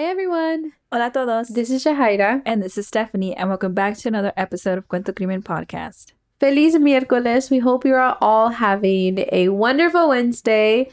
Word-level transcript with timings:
Hey 0.00 0.06
everyone, 0.06 0.72
Hola 0.90 1.10
todos. 1.12 1.48
this 1.48 1.68
is 1.68 1.84
Shahaira. 1.84 2.40
and 2.46 2.62
this 2.62 2.78
is 2.78 2.86
Stephanie, 2.86 3.36
and 3.36 3.50
welcome 3.50 3.74
back 3.74 3.98
to 3.98 4.08
another 4.08 4.32
episode 4.34 4.78
of 4.78 4.88
Cuento 4.88 5.14
Crimen 5.14 5.42
Podcast. 5.42 6.14
Feliz 6.40 6.74
miércoles. 6.76 7.50
We 7.50 7.58
hope 7.58 7.84
you 7.84 7.94
are 7.94 8.16
all 8.22 8.48
having 8.48 9.26
a 9.30 9.50
wonderful 9.50 10.08
Wednesday. 10.08 10.90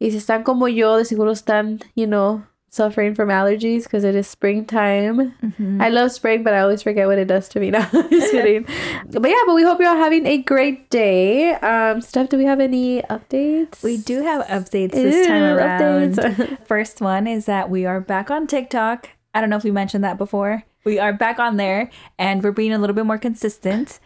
Y 0.00 0.10
si 0.10 0.16
están 0.16 0.42
como 0.42 0.66
yo, 0.66 0.96
de 0.96 1.04
seguro 1.04 1.30
están, 1.30 1.80
you 1.94 2.08
know, 2.08 2.42
suffering 2.70 3.14
from 3.14 3.28
allergies 3.30 3.84
because 3.84 4.04
it 4.04 4.14
is 4.14 4.26
springtime. 4.26 5.34
I 5.80 5.88
love 5.88 6.12
spring, 6.12 6.42
but 6.42 6.54
I 6.54 6.60
always 6.60 6.82
forget 6.82 7.06
what 7.06 7.18
it 7.18 7.26
does 7.26 7.48
to 7.50 7.60
me 7.60 7.70
now. 7.76 7.88
Just 7.90 8.32
kidding. 8.32 8.66
But 9.10 9.28
yeah, 9.30 9.42
but 9.46 9.54
we 9.54 9.62
hope 9.62 9.78
you're 9.80 9.88
all 9.88 9.96
having 9.96 10.26
a 10.26 10.38
great 10.38 10.90
day. 10.90 11.54
Um, 11.54 12.00
Steph, 12.00 12.28
do 12.28 12.36
we 12.36 12.44
have 12.44 12.60
any 12.60 13.00
updates? 13.02 13.82
We 13.82 13.96
do 13.96 14.22
have 14.22 14.44
updates 14.46 14.92
this 14.92 15.26
time 15.26 15.42
around. 15.42 16.14
updates. 16.16 16.66
First 16.66 17.00
one 17.00 17.26
is 17.26 17.46
that 17.46 17.70
we 17.70 17.86
are 17.86 18.00
back 18.00 18.30
on 18.30 18.46
TikTok. 18.46 19.08
I 19.34 19.40
don't 19.40 19.50
know 19.50 19.56
if 19.56 19.64
we 19.64 19.70
mentioned 19.70 20.04
that 20.04 20.18
before. 20.18 20.64
We 20.84 20.98
are 20.98 21.12
back 21.12 21.38
on 21.38 21.56
there, 21.56 21.90
and 22.18 22.42
we're 22.42 22.52
being 22.52 22.72
a 22.72 22.78
little 22.78 22.94
bit 22.94 23.06
more 23.06 23.18
consistent. 23.18 23.98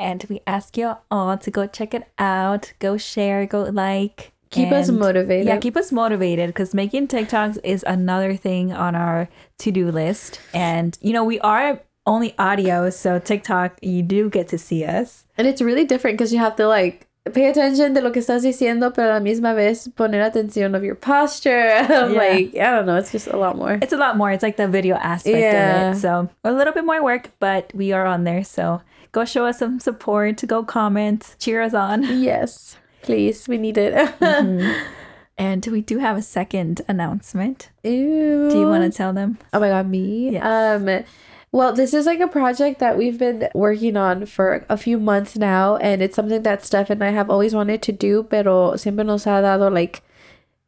And 0.00 0.24
we 0.28 0.40
ask 0.46 0.76
you 0.76 0.94
all 1.10 1.36
to 1.38 1.50
go 1.50 1.66
check 1.66 1.94
it 1.94 2.04
out, 2.18 2.72
go 2.78 2.96
share, 2.96 3.46
go 3.46 3.62
like. 3.62 4.32
Keep 4.50 4.72
us 4.72 4.88
motivated. 4.90 5.46
Yeah, 5.46 5.58
keep 5.58 5.76
us 5.76 5.92
motivated 5.92 6.48
because 6.48 6.74
making 6.74 7.08
TikToks 7.08 7.58
is 7.64 7.84
another 7.86 8.34
thing 8.36 8.72
on 8.72 8.94
our 8.94 9.28
to 9.58 9.70
do 9.70 9.90
list. 9.90 10.40
And, 10.54 10.96
you 11.00 11.12
know, 11.12 11.24
we 11.24 11.38
are 11.40 11.80
only 12.06 12.34
audio, 12.38 12.88
so 12.90 13.18
TikTok, 13.18 13.78
you 13.82 14.02
do 14.02 14.30
get 14.30 14.48
to 14.48 14.58
see 14.58 14.84
us. 14.84 15.24
And 15.36 15.46
it's 15.46 15.60
really 15.60 15.84
different 15.84 16.16
because 16.16 16.32
you 16.32 16.38
have 16.38 16.56
to 16.56 16.66
like 16.66 17.06
pay 17.34 17.50
attention 17.50 17.94
to 17.94 18.00
lo 18.00 18.10
que 18.10 18.22
estás 18.22 18.42
diciendo, 18.42 18.94
pero 18.94 19.10
a 19.10 19.14
la 19.14 19.20
misma 19.20 19.54
vez 19.54 19.86
poner 19.88 20.22
atención 20.22 20.74
of 20.74 20.82
your 20.82 20.94
posture. 20.94 21.86
Like, 22.08 22.56
I 22.56 22.70
don't 22.70 22.86
know, 22.86 22.96
it's 22.96 23.12
just 23.12 23.26
a 23.26 23.36
lot 23.36 23.56
more. 23.58 23.78
It's 23.82 23.92
a 23.92 23.98
lot 23.98 24.16
more. 24.16 24.30
It's 24.32 24.42
like 24.42 24.56
the 24.56 24.66
video 24.68 24.96
aspect 24.96 25.36
Yeah. 25.36 25.90
of 25.90 25.96
it. 25.96 26.00
So 26.00 26.30
a 26.44 26.52
little 26.52 26.72
bit 26.72 26.86
more 26.86 27.02
work, 27.04 27.30
but 27.38 27.70
we 27.74 27.92
are 27.92 28.06
on 28.06 28.24
there. 28.24 28.42
So 28.44 28.80
go 29.12 29.26
show 29.26 29.44
us 29.44 29.58
some 29.58 29.78
support, 29.78 30.42
go 30.46 30.64
comment, 30.64 31.36
cheer 31.38 31.60
us 31.60 31.74
on. 31.74 32.02
Yes, 32.22 32.78
please, 33.02 33.48
we 33.48 33.58
need 33.58 33.78
it. 33.78 33.94
And 35.38 35.64
we 35.68 35.82
do 35.82 35.98
have 35.98 36.16
a 36.16 36.22
second 36.22 36.82
announcement. 36.88 37.70
Ew. 37.84 38.50
Do 38.50 38.58
you 38.58 38.66
want 38.66 38.82
to 38.82 38.90
tell 38.90 39.12
them? 39.12 39.38
Oh 39.52 39.60
my 39.60 39.68
god, 39.68 39.88
me? 39.88 40.30
Yes. 40.30 40.44
Um 40.44 41.04
well, 41.50 41.72
this 41.72 41.94
is 41.94 42.04
like 42.04 42.20
a 42.20 42.28
project 42.28 42.78
that 42.80 42.98
we've 42.98 43.18
been 43.18 43.48
working 43.54 43.96
on 43.96 44.26
for 44.26 44.66
a 44.68 44.76
few 44.76 44.98
months 44.98 45.34
now, 45.34 45.76
and 45.76 46.02
it's 46.02 46.14
something 46.16 46.42
that 46.42 46.64
Steph 46.66 46.90
and 46.90 47.02
I 47.02 47.10
have 47.10 47.30
always 47.30 47.54
wanted 47.54 47.80
to 47.82 47.92
do, 47.92 48.24
pero 48.24 48.76
siempre 48.76 49.02
nos 49.04 49.24
ha 49.24 49.40
dado 49.40 49.70
like 49.72 50.02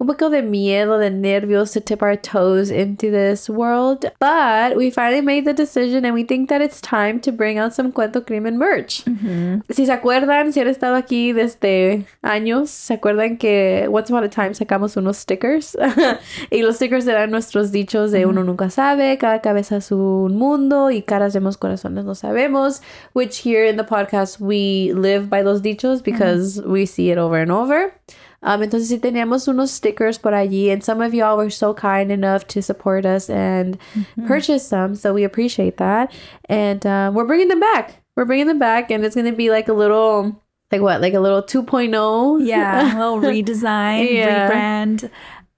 un 0.00 0.06
poco 0.06 0.30
de 0.30 0.40
miedo, 0.40 0.98
de 0.98 1.10
nervios 1.10 1.72
to 1.74 1.80
tip 1.80 2.02
our 2.02 2.16
toes 2.16 2.70
into 2.70 3.10
this 3.10 3.50
world. 3.50 4.06
But 4.18 4.74
we 4.74 4.90
finally 4.90 5.20
made 5.20 5.44
the 5.44 5.52
decision, 5.52 6.06
and 6.06 6.14
we 6.14 6.24
think 6.24 6.48
that 6.48 6.62
it's 6.62 6.80
time 6.80 7.20
to 7.20 7.30
bring 7.30 7.58
out 7.58 7.74
some 7.74 7.92
Cuento 7.92 8.24
Crimen 8.26 8.56
merch. 8.56 9.04
Mm-hmm. 9.04 9.70
Si 9.70 9.84
se 9.84 9.92
acuerdan, 9.92 10.54
si 10.54 10.60
han 10.60 10.68
estado 10.68 10.96
aquí 10.96 11.34
desde 11.34 12.06
años, 12.22 12.70
se 12.70 12.94
acuerdan 12.94 13.38
que 13.38 13.88
once 13.90 14.10
upon 14.10 14.24
a 14.24 14.30
time 14.30 14.54
sacamos 14.54 14.96
unos 14.96 15.18
stickers 15.18 15.76
y 16.50 16.62
los 16.62 16.76
stickers 16.76 17.06
eran 17.06 17.30
nuestros 17.30 17.70
dichos 17.70 18.10
de 18.10 18.24
uno 18.24 18.40
mm-hmm. 18.40 18.46
nunca 18.46 18.70
sabe, 18.70 19.18
cada 19.18 19.42
cabeza 19.42 19.76
es 19.76 19.92
un 19.92 20.36
mundo 20.36 20.90
y 20.90 21.02
caras 21.02 21.34
vemos, 21.34 21.58
corazones 21.58 22.06
no 22.06 22.14
sabemos, 22.14 22.80
which 23.12 23.42
here 23.44 23.68
in 23.68 23.76
the 23.76 23.84
podcast 23.84 24.40
we 24.40 24.92
live 24.94 25.28
by 25.28 25.42
those 25.42 25.60
dichos 25.60 26.02
because 26.02 26.58
mm-hmm. 26.58 26.72
we 26.72 26.86
see 26.86 27.10
it 27.10 27.18
over 27.18 27.38
and 27.42 27.52
over. 27.52 27.92
Um, 28.42 28.62
entonces 28.62 28.88
sí 28.88 28.98
teníamos 28.98 29.46
unos 29.48 29.70
stickers 29.70 30.16
por 30.18 30.32
allí 30.32 30.70
and 30.72 30.82
some 30.82 31.02
of 31.02 31.12
y'all 31.12 31.36
were 31.36 31.50
so 31.50 31.74
kind 31.74 32.10
enough 32.10 32.46
to 32.46 32.62
support 32.62 33.04
us 33.04 33.28
and 33.28 33.76
purchase 34.26 34.66
some 34.66 34.94
so 34.94 35.12
we 35.12 35.24
appreciate 35.24 35.76
that 35.76 36.10
and 36.48 36.86
uh, 36.86 37.10
we're 37.14 37.26
bringing 37.26 37.48
them 37.48 37.60
back 37.60 38.00
we're 38.16 38.24
bringing 38.24 38.46
them 38.46 38.58
back 38.58 38.90
and 38.90 39.04
it's 39.04 39.14
gonna 39.14 39.32
be 39.32 39.50
like 39.50 39.68
a 39.68 39.74
little 39.74 40.40
like 40.72 40.80
what 40.80 41.02
like 41.02 41.12
a 41.12 41.20
little 41.20 41.42
2.0 41.42 42.46
Yeah, 42.46 42.80
a 42.80 42.96
little 42.96 43.20
redesign, 43.30 44.10
Yeah. 44.14 44.48
rebrand. 44.48 45.10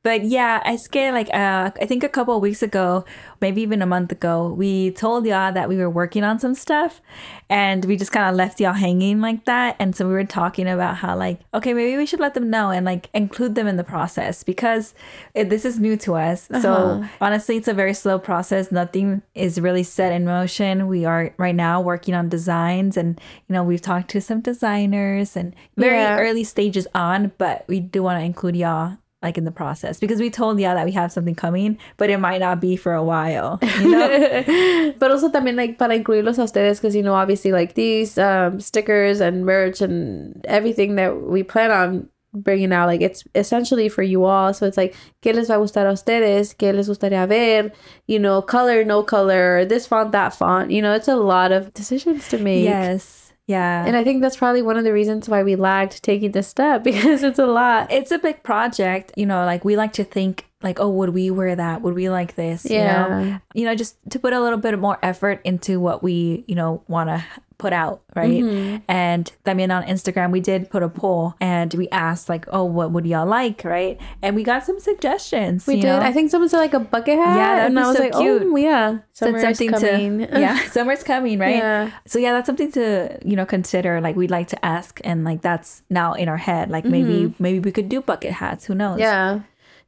But 0.04 0.24
yeah, 0.24 0.60
I 0.64 0.74
scared 0.76 1.14
like 1.14 1.28
uh, 1.32 1.70
I 1.80 1.86
think 1.86 2.02
a 2.02 2.08
couple 2.08 2.34
of 2.34 2.42
weeks 2.42 2.60
ago, 2.62 3.04
maybe 3.40 3.62
even 3.62 3.82
a 3.82 3.86
month 3.86 4.10
ago, 4.10 4.48
we 4.52 4.90
told 4.90 5.24
y'all 5.26 5.52
that 5.52 5.68
we 5.68 5.76
were 5.76 5.88
working 5.88 6.24
on 6.24 6.40
some 6.40 6.54
stuff, 6.56 7.00
and 7.48 7.84
we 7.84 7.96
just 7.96 8.10
kind 8.10 8.28
of 8.28 8.34
left 8.34 8.58
y'all 8.60 8.72
hanging 8.72 9.20
like 9.20 9.44
that. 9.44 9.76
And 9.78 9.94
so 9.94 10.08
we 10.08 10.12
were 10.14 10.24
talking 10.24 10.66
about 10.68 10.96
how 10.96 11.16
like 11.16 11.38
okay, 11.54 11.72
maybe 11.72 11.96
we 11.96 12.04
should 12.06 12.18
let 12.18 12.34
them 12.34 12.50
know 12.50 12.70
and 12.70 12.84
like 12.84 13.10
include 13.14 13.54
them 13.54 13.68
in 13.68 13.76
the 13.76 13.84
process 13.84 14.42
because 14.42 14.92
it, 15.34 15.50
this 15.50 15.64
is 15.64 15.78
new 15.78 15.96
to 15.98 16.14
us. 16.16 16.48
So 16.60 16.72
Uh-huh. 16.72 17.06
honestly, 17.20 17.56
it's 17.56 17.68
a 17.68 17.74
very 17.74 17.94
slow 17.94 18.18
process. 18.18 18.72
Nothing 18.72 19.22
is 19.36 19.60
really 19.60 19.84
set 19.84 20.10
in 20.12 20.24
motion. 20.24 20.88
We 20.88 21.04
are 21.04 21.32
right 21.38 21.54
now 21.54 21.80
working 21.80 22.14
on 22.14 22.28
designs, 22.28 22.96
and 22.96 23.20
you 23.48 23.52
know 23.52 23.62
we've 23.62 23.80
talked 23.82 24.10
to 24.10 24.20
some 24.20 24.40
designers 24.40 25.36
and 25.36 25.54
very 25.76 25.98
Yeah. 26.02 26.18
early 26.18 26.42
stages 26.42 26.88
on, 26.92 27.30
but 27.38 27.64
we 27.68 27.78
do 27.78 28.02
want 28.02 28.18
to 28.20 28.24
include 28.24 28.56
y'all 28.56 28.98
like 29.22 29.38
in 29.38 29.44
the 29.44 29.52
process 29.52 30.00
because 30.00 30.20
we 30.20 30.30
told 30.30 30.58
y'all 30.60 30.74
that 30.74 30.84
we 30.84 30.92
have 30.92 31.12
something 31.12 31.34
coming, 31.34 31.78
but 31.96 32.10
it 32.10 32.18
might 32.18 32.40
not 32.40 32.60
be 32.60 32.76
for 32.76 32.92
a 32.92 33.02
while. 33.02 33.58
You 33.80 33.90
know? 33.90 34.94
but 34.98 35.10
also 35.10 35.30
también 35.30 35.56
like 35.56 35.78
para 35.78 35.98
incluirlos 35.98 36.38
a 36.38 36.44
ustedes 36.44 36.78
because 36.78 36.94
you 36.94 37.02
know 37.02 37.14
obviously 37.14 37.52
like 37.52 37.74
these 37.74 38.18
um, 38.18 38.60
stickers 38.60 39.20
and 39.20 39.46
merch 39.46 39.80
and 39.80 40.44
everything 40.46 40.96
that 40.96 41.22
we 41.22 41.42
plan 41.42 41.70
on 41.70 42.08
bringing 42.34 42.72
out 42.72 42.86
like 42.86 43.02
it's 43.02 43.24
essentially 43.34 43.90
for 43.90 44.02
you 44.02 44.24
all 44.24 44.54
so 44.54 44.66
it's 44.66 44.78
like 44.78 44.94
qué 45.22 45.34
les 45.34 45.48
va 45.48 45.54
a 45.54 45.58
gustar 45.58 45.86
a 45.86 45.92
ustedes 45.92 46.54
qué 46.54 46.74
les 46.74 46.88
gustaría 46.88 47.28
ver 47.28 47.70
you 48.06 48.18
know 48.18 48.40
color 48.40 48.84
no 48.84 49.02
color 49.02 49.66
this 49.66 49.86
font 49.86 50.12
that 50.12 50.32
font 50.32 50.70
you 50.70 50.80
know 50.80 50.94
it's 50.94 51.08
a 51.08 51.16
lot 51.16 51.52
of 51.52 51.74
decisions 51.74 52.28
to 52.28 52.38
make 52.38 52.64
yes. 52.64 53.21
Yeah. 53.48 53.84
and 53.84 53.96
I 53.96 54.04
think 54.04 54.22
that's 54.22 54.36
probably 54.36 54.62
one 54.62 54.76
of 54.76 54.84
the 54.84 54.92
reasons 54.92 55.28
why 55.28 55.42
we 55.42 55.56
lagged 55.56 56.02
taking 56.02 56.30
this 56.30 56.48
step 56.48 56.84
because 56.84 57.22
it's 57.22 57.38
a 57.38 57.46
lot 57.46 57.90
it's 57.90 58.10
a 58.10 58.18
big 58.18 58.42
project, 58.42 59.12
you 59.16 59.26
know, 59.26 59.44
like 59.44 59.64
we 59.64 59.76
like 59.76 59.92
to 59.94 60.04
think 60.04 60.46
like, 60.62 60.78
oh, 60.78 60.88
would 60.88 61.10
we 61.10 61.30
wear 61.30 61.56
that? 61.56 61.82
Would 61.82 61.94
we 61.94 62.08
like 62.08 62.36
this? 62.36 62.64
You 62.64 62.78
know? 62.78 62.84
Yeah. 62.84 63.38
You 63.54 63.64
know, 63.66 63.74
just 63.74 63.96
to 64.10 64.18
put 64.18 64.32
a 64.32 64.40
little 64.40 64.58
bit 64.58 64.78
more 64.78 64.98
effort 65.02 65.40
into 65.44 65.80
what 65.80 66.02
we, 66.02 66.44
you 66.46 66.54
know, 66.54 66.84
want 66.86 67.08
to 67.08 67.24
put 67.62 67.72
out, 67.72 68.02
right? 68.16 68.42
Mm-hmm. 68.42 68.76
And 68.88 69.24
I 69.46 69.54
mean, 69.54 69.70
on 69.70 69.82
Instagram, 69.94 70.32
we 70.32 70.40
did 70.40 70.68
put 70.74 70.82
a 70.82 70.88
poll 70.88 71.34
and 71.40 71.72
we 71.74 71.88
asked, 71.90 72.28
like, 72.28 72.44
oh, 72.56 72.64
what 72.64 72.90
would 72.92 73.06
y'all 73.06 73.26
like, 73.40 73.62
right? 73.64 73.96
And 74.22 74.34
we 74.36 74.42
got 74.42 74.64
some 74.66 74.78
suggestions. 74.80 75.66
we 75.66 75.76
did 75.76 75.84
know? 75.84 76.00
I 76.00 76.12
think 76.12 76.30
someone 76.30 76.48
said 76.48 76.58
like 76.58 76.74
a 76.74 76.80
bucket 76.80 77.18
hat 77.18 77.36
Yeah, 77.36 77.54
that'd 77.56 77.70
and 77.70 77.78
I 77.78 77.86
was 77.88 77.96
so 77.96 78.02
like 78.02 78.12
cute. 78.12 78.42
oh 78.44 78.56
yeah 78.56 78.98
said 79.12 79.26
Summer 79.26 79.40
something 79.40 79.70
coming. 79.70 80.18
to 80.26 80.40
yeah 80.44 80.56
summer's 80.76 81.02
coming 81.04 81.38
right 81.38 81.56
Yeah. 81.56 81.90
so 82.06 82.18
yeah 82.18 82.32
that's 82.32 82.46
something 82.46 82.72
to 82.72 83.18
you 83.24 83.36
know 83.36 83.46
consider 83.46 84.00
like 84.00 84.16
we'd 84.16 84.30
like 84.30 84.48
to 84.48 84.64
ask 84.64 85.00
and 85.04 85.22
like 85.24 85.42
that's 85.42 85.82
now 85.90 86.14
in 86.14 86.28
our 86.28 86.38
head 86.38 86.70
like 86.70 86.82
Mm-hmm. 86.84 86.90
maybe 86.92 87.34
maybe 87.38 87.58
we 87.60 87.70
could 87.72 87.88
do 87.88 88.00
bucket 88.00 88.32
hats 88.32 88.64
who 88.66 88.74
knows 88.74 88.98
Yeah. 88.98 89.40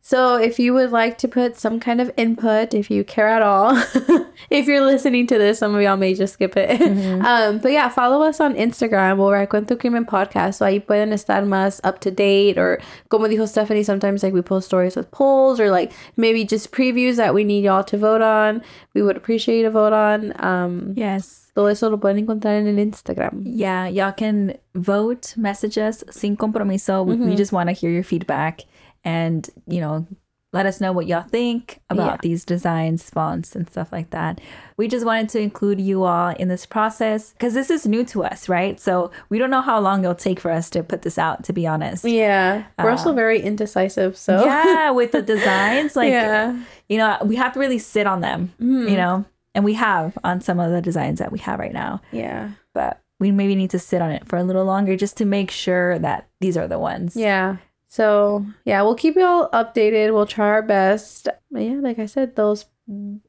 So 0.06 0.36
if 0.36 0.58
you 0.58 0.74
would 0.74 0.90
like 0.92 1.16
to 1.24 1.28
put 1.28 1.56
some 1.56 1.80
kind 1.80 1.98
of 1.98 2.12
input, 2.18 2.74
if 2.74 2.90
you 2.90 3.04
care 3.04 3.26
at 3.26 3.40
all, 3.40 3.72
if 4.50 4.66
you're 4.66 4.84
listening 4.84 5.26
to 5.28 5.38
this, 5.38 5.60
some 5.60 5.74
of 5.74 5.80
y'all 5.80 5.96
may 5.96 6.12
just 6.12 6.34
skip 6.34 6.58
it. 6.58 6.78
Um, 7.24 7.56
but 7.58 7.72
yeah, 7.72 7.88
follow 7.88 8.20
us 8.22 8.38
on 8.38 8.54
Instagram 8.54 9.18
or 9.18 9.34
at 9.34 9.48
Cuento 9.48 9.80
Crimen 9.80 10.04
Podcast. 10.04 10.56
So 10.58 10.66
ahí 10.66 10.84
pueden 10.84 11.12
estar 11.14 11.42
más 11.46 11.80
up 11.84 12.00
to 12.00 12.10
date 12.10 12.58
or 12.58 12.80
como 13.08 13.28
dijo 13.28 13.48
Stephanie, 13.48 13.82
sometimes 13.82 14.22
like 14.22 14.34
we 14.34 14.42
post 14.42 14.66
stories 14.66 14.94
with 14.94 15.10
polls 15.10 15.58
or 15.58 15.70
like 15.70 15.90
maybe 16.18 16.44
just 16.44 16.70
previews 16.70 17.16
that 17.16 17.32
we 17.32 17.42
need 17.44 17.64
y'all 17.64 17.84
to 17.84 17.96
vote 17.96 18.20
on. 18.20 18.60
We 18.92 19.00
would 19.00 19.16
appreciate 19.16 19.64
a 19.64 19.70
vote 19.70 19.94
on. 19.94 20.34
Um, 20.44 20.92
yes 20.96 21.40
todo 21.54 21.66
eso 21.68 21.88
lo 21.88 21.96
pueden 21.98 22.18
encontrar 22.26 22.58
en 22.58 22.66
el 22.66 22.84
Instagram. 22.84 23.40
yeah 23.46 23.86
y'all 23.86 24.12
can 24.12 24.54
vote 24.74 25.34
message 25.36 25.78
us 25.78 26.02
sin 26.10 26.36
compromiso 26.36 27.06
Mm-hmm. 27.06 27.28
we 27.28 27.36
just 27.36 27.52
want 27.52 27.68
to 27.68 27.72
hear 27.72 27.90
your 27.90 28.02
feedback 28.02 28.64
and 29.04 29.50
you 29.66 29.80
know 29.80 30.06
let 30.52 30.66
us 30.66 30.80
know 30.80 30.92
what 30.92 31.08
y'all 31.08 31.20
think 31.22 31.80
about 31.90 32.12
Yeah. 32.12 32.16
these 32.22 32.44
designs 32.44 33.10
fonts 33.10 33.56
and 33.56 33.68
stuff 33.68 33.90
like 33.90 34.10
that 34.10 34.40
we 34.76 34.86
just 34.86 35.04
wanted 35.04 35.28
to 35.30 35.40
include 35.40 35.80
you 35.80 36.04
all 36.04 36.28
in 36.28 36.46
this 36.46 36.64
process 36.64 37.32
because 37.32 37.54
this 37.54 37.70
is 37.70 37.86
new 37.86 38.04
to 38.04 38.22
us 38.22 38.48
right 38.48 38.78
so 38.78 39.10
we 39.30 39.38
don't 39.38 39.50
know 39.50 39.60
how 39.62 39.80
long 39.80 40.00
it'll 40.04 40.14
take 40.14 40.38
for 40.38 40.52
us 40.52 40.70
to 40.70 40.82
put 40.84 41.02
this 41.02 41.18
out 41.18 41.42
to 41.44 41.52
be 41.52 41.66
honest 41.66 42.04
Yeah. 42.04 42.64
We're 42.78 42.90
also 42.90 43.10
um, 43.10 43.16
very 43.16 43.40
indecisive, 43.40 44.16
so 44.16 44.44
yeah 44.44 44.90
with 44.92 45.10
the 45.12 45.22
designs 45.34 45.96
like 45.96 46.10
yeah. 46.10 46.56
you 46.88 46.98
know 46.98 47.18
we 47.24 47.34
have 47.36 47.52
to 47.54 47.58
really 47.58 47.78
sit 47.80 48.06
on 48.06 48.20
them 48.20 48.52
mm-hmm. 48.60 48.88
you 48.88 48.96
know 48.96 49.24
and 49.56 49.64
we 49.64 49.74
have 49.74 50.16
on 50.24 50.40
some 50.40 50.60
of 50.60 50.70
the 50.70 50.80
designs 50.80 51.18
that 51.18 51.32
we 51.32 51.40
have 51.40 51.58
right 51.58 51.72
now 51.72 52.00
Yeah. 52.12 52.50
but 52.74 53.00
we 53.18 53.30
maybe 53.32 53.54
need 53.56 53.70
to 53.70 53.78
sit 53.78 54.00
on 54.02 54.10
it 54.12 54.28
for 54.28 54.36
a 54.36 54.44
little 54.44 54.64
longer 54.64 54.96
just 54.96 55.16
to 55.18 55.24
make 55.24 55.50
sure 55.50 55.98
that 55.98 56.28
these 56.40 56.56
are 56.56 56.68
the 56.68 56.78
ones 56.78 57.16
Yeah. 57.16 57.56
So 57.94 58.44
yeah, 58.64 58.82
we'll 58.82 58.96
keep 58.96 59.14
you 59.14 59.24
all 59.24 59.48
updated. 59.50 60.12
We'll 60.12 60.26
try 60.26 60.48
our 60.48 60.62
best. 60.62 61.28
But 61.52 61.62
yeah, 61.62 61.78
like 61.80 62.00
I 62.00 62.06
said, 62.06 62.34
those 62.34 62.64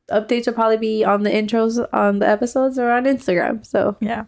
updates 0.09 0.47
will 0.47 0.53
probably 0.53 0.77
be 0.77 1.03
on 1.03 1.21
the 1.21 1.29
intros 1.29 1.77
on 1.93 2.17
the 2.17 2.27
episodes 2.27 2.79
or 2.79 2.89
on 2.89 3.05
Instagram. 3.05 3.63
So 3.63 3.95
yeah 3.99 4.25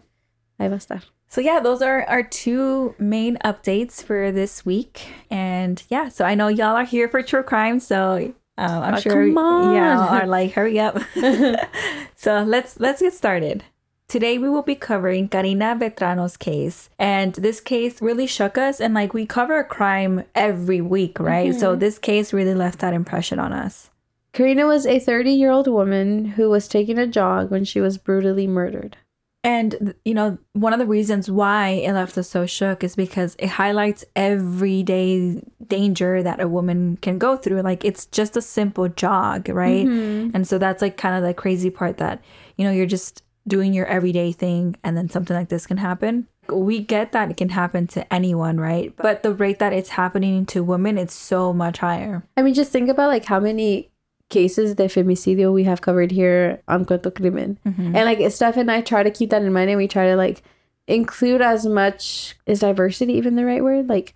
I 0.60 0.66
a 0.66 0.70
estar. 0.70 1.02
so 1.28 1.40
yeah 1.40 1.58
those 1.58 1.82
are 1.82 2.04
our 2.04 2.22
two 2.22 2.94
main 3.00 3.36
updates 3.44 4.00
for 4.00 4.30
this 4.30 4.64
week 4.64 5.08
and 5.28 5.82
yeah 5.88 6.08
so 6.08 6.24
i 6.24 6.34
know 6.34 6.48
y'all 6.48 6.76
are 6.76 6.84
here 6.84 7.08
for 7.08 7.20
true 7.22 7.42
crime 7.42 7.80
so 7.80 8.32
Um, 8.58 8.82
I'm 8.82 8.94
Oh, 8.94 9.00
sure, 9.00 9.26
yeah, 9.26 10.06
are 10.08 10.26
like, 10.26 10.50
hurry 10.52 10.80
up. 10.80 10.98
so 12.16 12.42
let's 12.42 12.80
let's 12.80 13.00
get 13.00 13.14
started. 13.14 13.62
Today 14.08 14.38
we 14.38 14.48
will 14.48 14.62
be 14.62 14.74
covering 14.74 15.28
Karina 15.28 15.76
Vetrano's 15.78 16.38
case, 16.38 16.88
and 16.98 17.34
this 17.34 17.60
case 17.60 18.00
really 18.00 18.26
shook 18.26 18.56
us. 18.56 18.80
And 18.80 18.94
like 18.94 19.12
we 19.12 19.26
cover 19.26 19.58
a 19.58 19.64
crime 19.64 20.24
every 20.34 20.80
week, 20.80 21.20
right? 21.20 21.54
So 21.54 21.72
mm-hmm. 21.72 21.80
this 21.80 21.98
case 21.98 22.32
really 22.32 22.54
left 22.54 22.78
that 22.78 22.94
impression 22.94 23.38
on 23.38 23.52
us. 23.52 23.90
Karina 24.32 24.66
was 24.66 24.86
a 24.86 24.98
30 24.98 25.32
year 25.32 25.50
old 25.50 25.68
woman 25.68 26.24
who 26.24 26.48
was 26.48 26.68
taking 26.68 26.96
a 26.96 27.06
jog 27.06 27.50
when 27.50 27.66
she 27.66 27.82
was 27.82 27.98
brutally 27.98 28.46
murdered. 28.46 28.96
And 29.44 29.94
you 30.06 30.14
know, 30.14 30.38
one 30.54 30.72
of 30.72 30.78
the 30.78 30.86
reasons 30.86 31.30
why 31.30 31.68
it 31.68 31.92
left 31.92 32.16
us 32.16 32.30
so 32.30 32.46
shook 32.46 32.82
is 32.82 32.96
because 32.96 33.36
it 33.38 33.48
highlights 33.48 34.06
everyday 34.16 35.42
danger 35.66 36.22
that 36.22 36.40
a 36.40 36.48
woman 36.48 36.96
can 37.02 37.18
go 37.18 37.36
through. 37.36 37.60
Like 37.60 37.84
it's 37.84 38.06
just 38.06 38.38
a 38.38 38.42
simple 38.42 38.88
jog, 38.88 39.50
right? 39.50 39.84
Mm-hmm. 39.84 40.30
And 40.34 40.48
so 40.48 40.56
that's 40.56 40.80
like 40.80 40.96
kind 40.96 41.14
of 41.14 41.22
the 41.22 41.34
crazy 41.34 41.68
part 41.68 41.98
that, 41.98 42.22
you 42.56 42.64
know, 42.64 42.72
you're 42.72 42.86
just 42.86 43.22
doing 43.48 43.72
your 43.72 43.86
everyday 43.86 44.32
thing 44.32 44.76
and 44.84 44.96
then 44.96 45.08
something 45.08 45.36
like 45.36 45.48
this 45.48 45.66
can 45.66 45.78
happen. 45.78 46.28
We 46.50 46.80
get 46.80 47.12
that 47.12 47.30
it 47.30 47.36
can 47.36 47.50
happen 47.50 47.86
to 47.88 48.12
anyone, 48.12 48.58
right? 48.58 48.94
But 48.96 49.22
the 49.22 49.34
rate 49.34 49.58
that 49.58 49.72
it's 49.72 49.90
happening 49.90 50.46
to 50.46 50.62
women, 50.62 50.96
it's 50.96 51.14
so 51.14 51.52
much 51.52 51.78
higher. 51.78 52.24
I 52.36 52.42
mean, 52.42 52.54
just 52.54 52.72
think 52.72 52.88
about 52.88 53.08
like 53.08 53.24
how 53.24 53.40
many 53.40 53.90
cases 54.28 54.74
de 54.74 54.84
femicidio 54.84 55.52
we 55.52 55.64
have 55.64 55.80
covered 55.80 56.10
here 56.10 56.62
on 56.68 56.84
Cuento 56.84 57.14
Crimen. 57.14 57.58
Mm-hmm. 57.66 57.96
And 57.96 58.04
like 58.04 58.30
Steph 58.30 58.56
and 58.56 58.70
I 58.70 58.80
try 58.80 59.02
to 59.02 59.10
keep 59.10 59.30
that 59.30 59.42
in 59.42 59.52
mind 59.52 59.70
and 59.70 59.78
we 59.78 59.88
try 59.88 60.06
to 60.08 60.16
like 60.16 60.42
include 60.86 61.42
as 61.42 61.66
much 61.66 62.34
is 62.46 62.60
diversity 62.60 63.14
even 63.14 63.36
the 63.36 63.44
right 63.44 63.62
word? 63.62 63.88
Like 63.88 64.14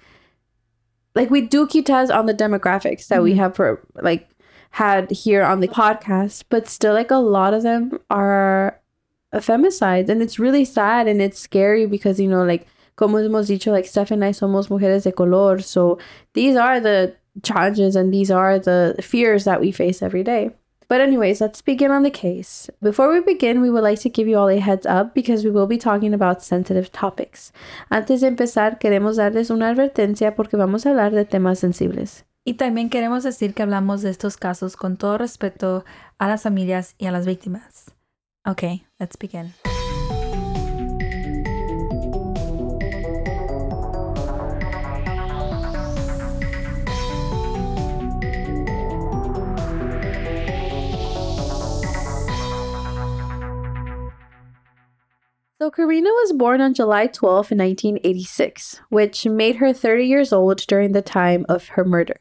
like 1.14 1.30
we 1.30 1.42
do 1.42 1.66
keep 1.66 1.86
tabs 1.86 2.10
on 2.10 2.26
the 2.26 2.34
demographics 2.34 3.08
that 3.08 3.22
we 3.22 3.30
mm-hmm. 3.32 3.40
have 3.40 3.56
for 3.56 3.86
like 3.94 4.28
had 4.70 5.10
here 5.10 5.42
on 5.42 5.60
the 5.60 5.68
podcast, 5.68 6.44
but 6.48 6.66
still 6.66 6.94
like 6.94 7.10
a 7.10 7.16
lot 7.16 7.52
of 7.52 7.62
them 7.62 7.98
are 8.10 8.80
femicides 9.40 10.08
and 10.08 10.22
it's 10.22 10.38
really 10.38 10.64
sad 10.64 11.08
and 11.08 11.22
it's 11.22 11.38
scary 11.38 11.86
because 11.86 12.20
you 12.20 12.28
know 12.28 12.44
like 12.44 12.66
como 12.96 13.18
hemos 13.18 13.48
dicho 13.48 13.72
like 13.72 13.86
Steph 13.86 14.10
and 14.10 14.24
I 14.24 14.32
somos 14.32 14.68
mujeres 14.68 15.04
de 15.04 15.12
color 15.12 15.60
so 15.60 15.98
these 16.34 16.56
are 16.56 16.80
the 16.80 17.14
challenges 17.42 17.96
and 17.96 18.12
these 18.12 18.30
are 18.30 18.58
the 18.58 18.94
fears 19.00 19.44
that 19.44 19.60
we 19.60 19.72
face 19.72 20.02
every 20.02 20.22
day. 20.22 20.50
But 20.88 21.00
anyways 21.00 21.40
let's 21.40 21.62
begin 21.62 21.90
on 21.90 22.02
the 22.02 22.10
case. 22.10 22.68
Before 22.82 23.10
we 23.10 23.20
begin 23.20 23.62
we 23.62 23.70
would 23.70 23.82
like 23.82 24.00
to 24.00 24.10
give 24.10 24.28
you 24.28 24.36
all 24.36 24.50
a 24.50 24.60
heads 24.60 24.84
up 24.84 25.14
because 25.14 25.42
we 25.44 25.50
will 25.50 25.66
be 25.66 25.78
talking 25.78 26.12
about 26.12 26.42
sensitive 26.42 26.92
topics. 26.92 27.52
Antes 27.90 28.20
de 28.20 28.28
empezar 28.28 28.78
queremos 28.78 29.16
darles 29.16 29.50
una 29.50 29.70
advertencia 29.70 30.34
porque 30.34 30.58
vamos 30.58 30.84
a 30.84 30.90
hablar 30.90 31.12
de 31.12 31.24
temas 31.24 31.60
sensibles. 31.60 32.24
Y 32.44 32.54
también 32.54 32.90
queremos 32.90 33.22
decir 33.22 33.54
que 33.54 33.62
hablamos 33.62 34.02
de 34.02 34.10
estos 34.10 34.36
casos 34.36 34.76
con 34.76 34.96
todo 34.96 35.16
respeto 35.16 35.84
a 36.18 36.28
las 36.28 36.42
familias 36.42 36.96
y 36.98 37.06
a 37.06 37.12
las 37.12 37.24
víctimas. 37.24 37.94
Okay, 38.46 38.84
let's 38.98 39.14
begin. 39.14 39.54
So 55.60 55.70
Karina 55.70 56.10
was 56.10 56.32
born 56.32 56.60
on 56.60 56.74
July 56.74 57.06
12, 57.06 57.52
1986, 57.52 58.80
which 58.88 59.24
made 59.24 59.56
her 59.56 59.72
30 59.72 60.04
years 60.04 60.32
old 60.32 60.58
during 60.66 60.90
the 60.90 61.02
time 61.02 61.46
of 61.48 61.68
her 61.68 61.84
murder. 61.84 62.18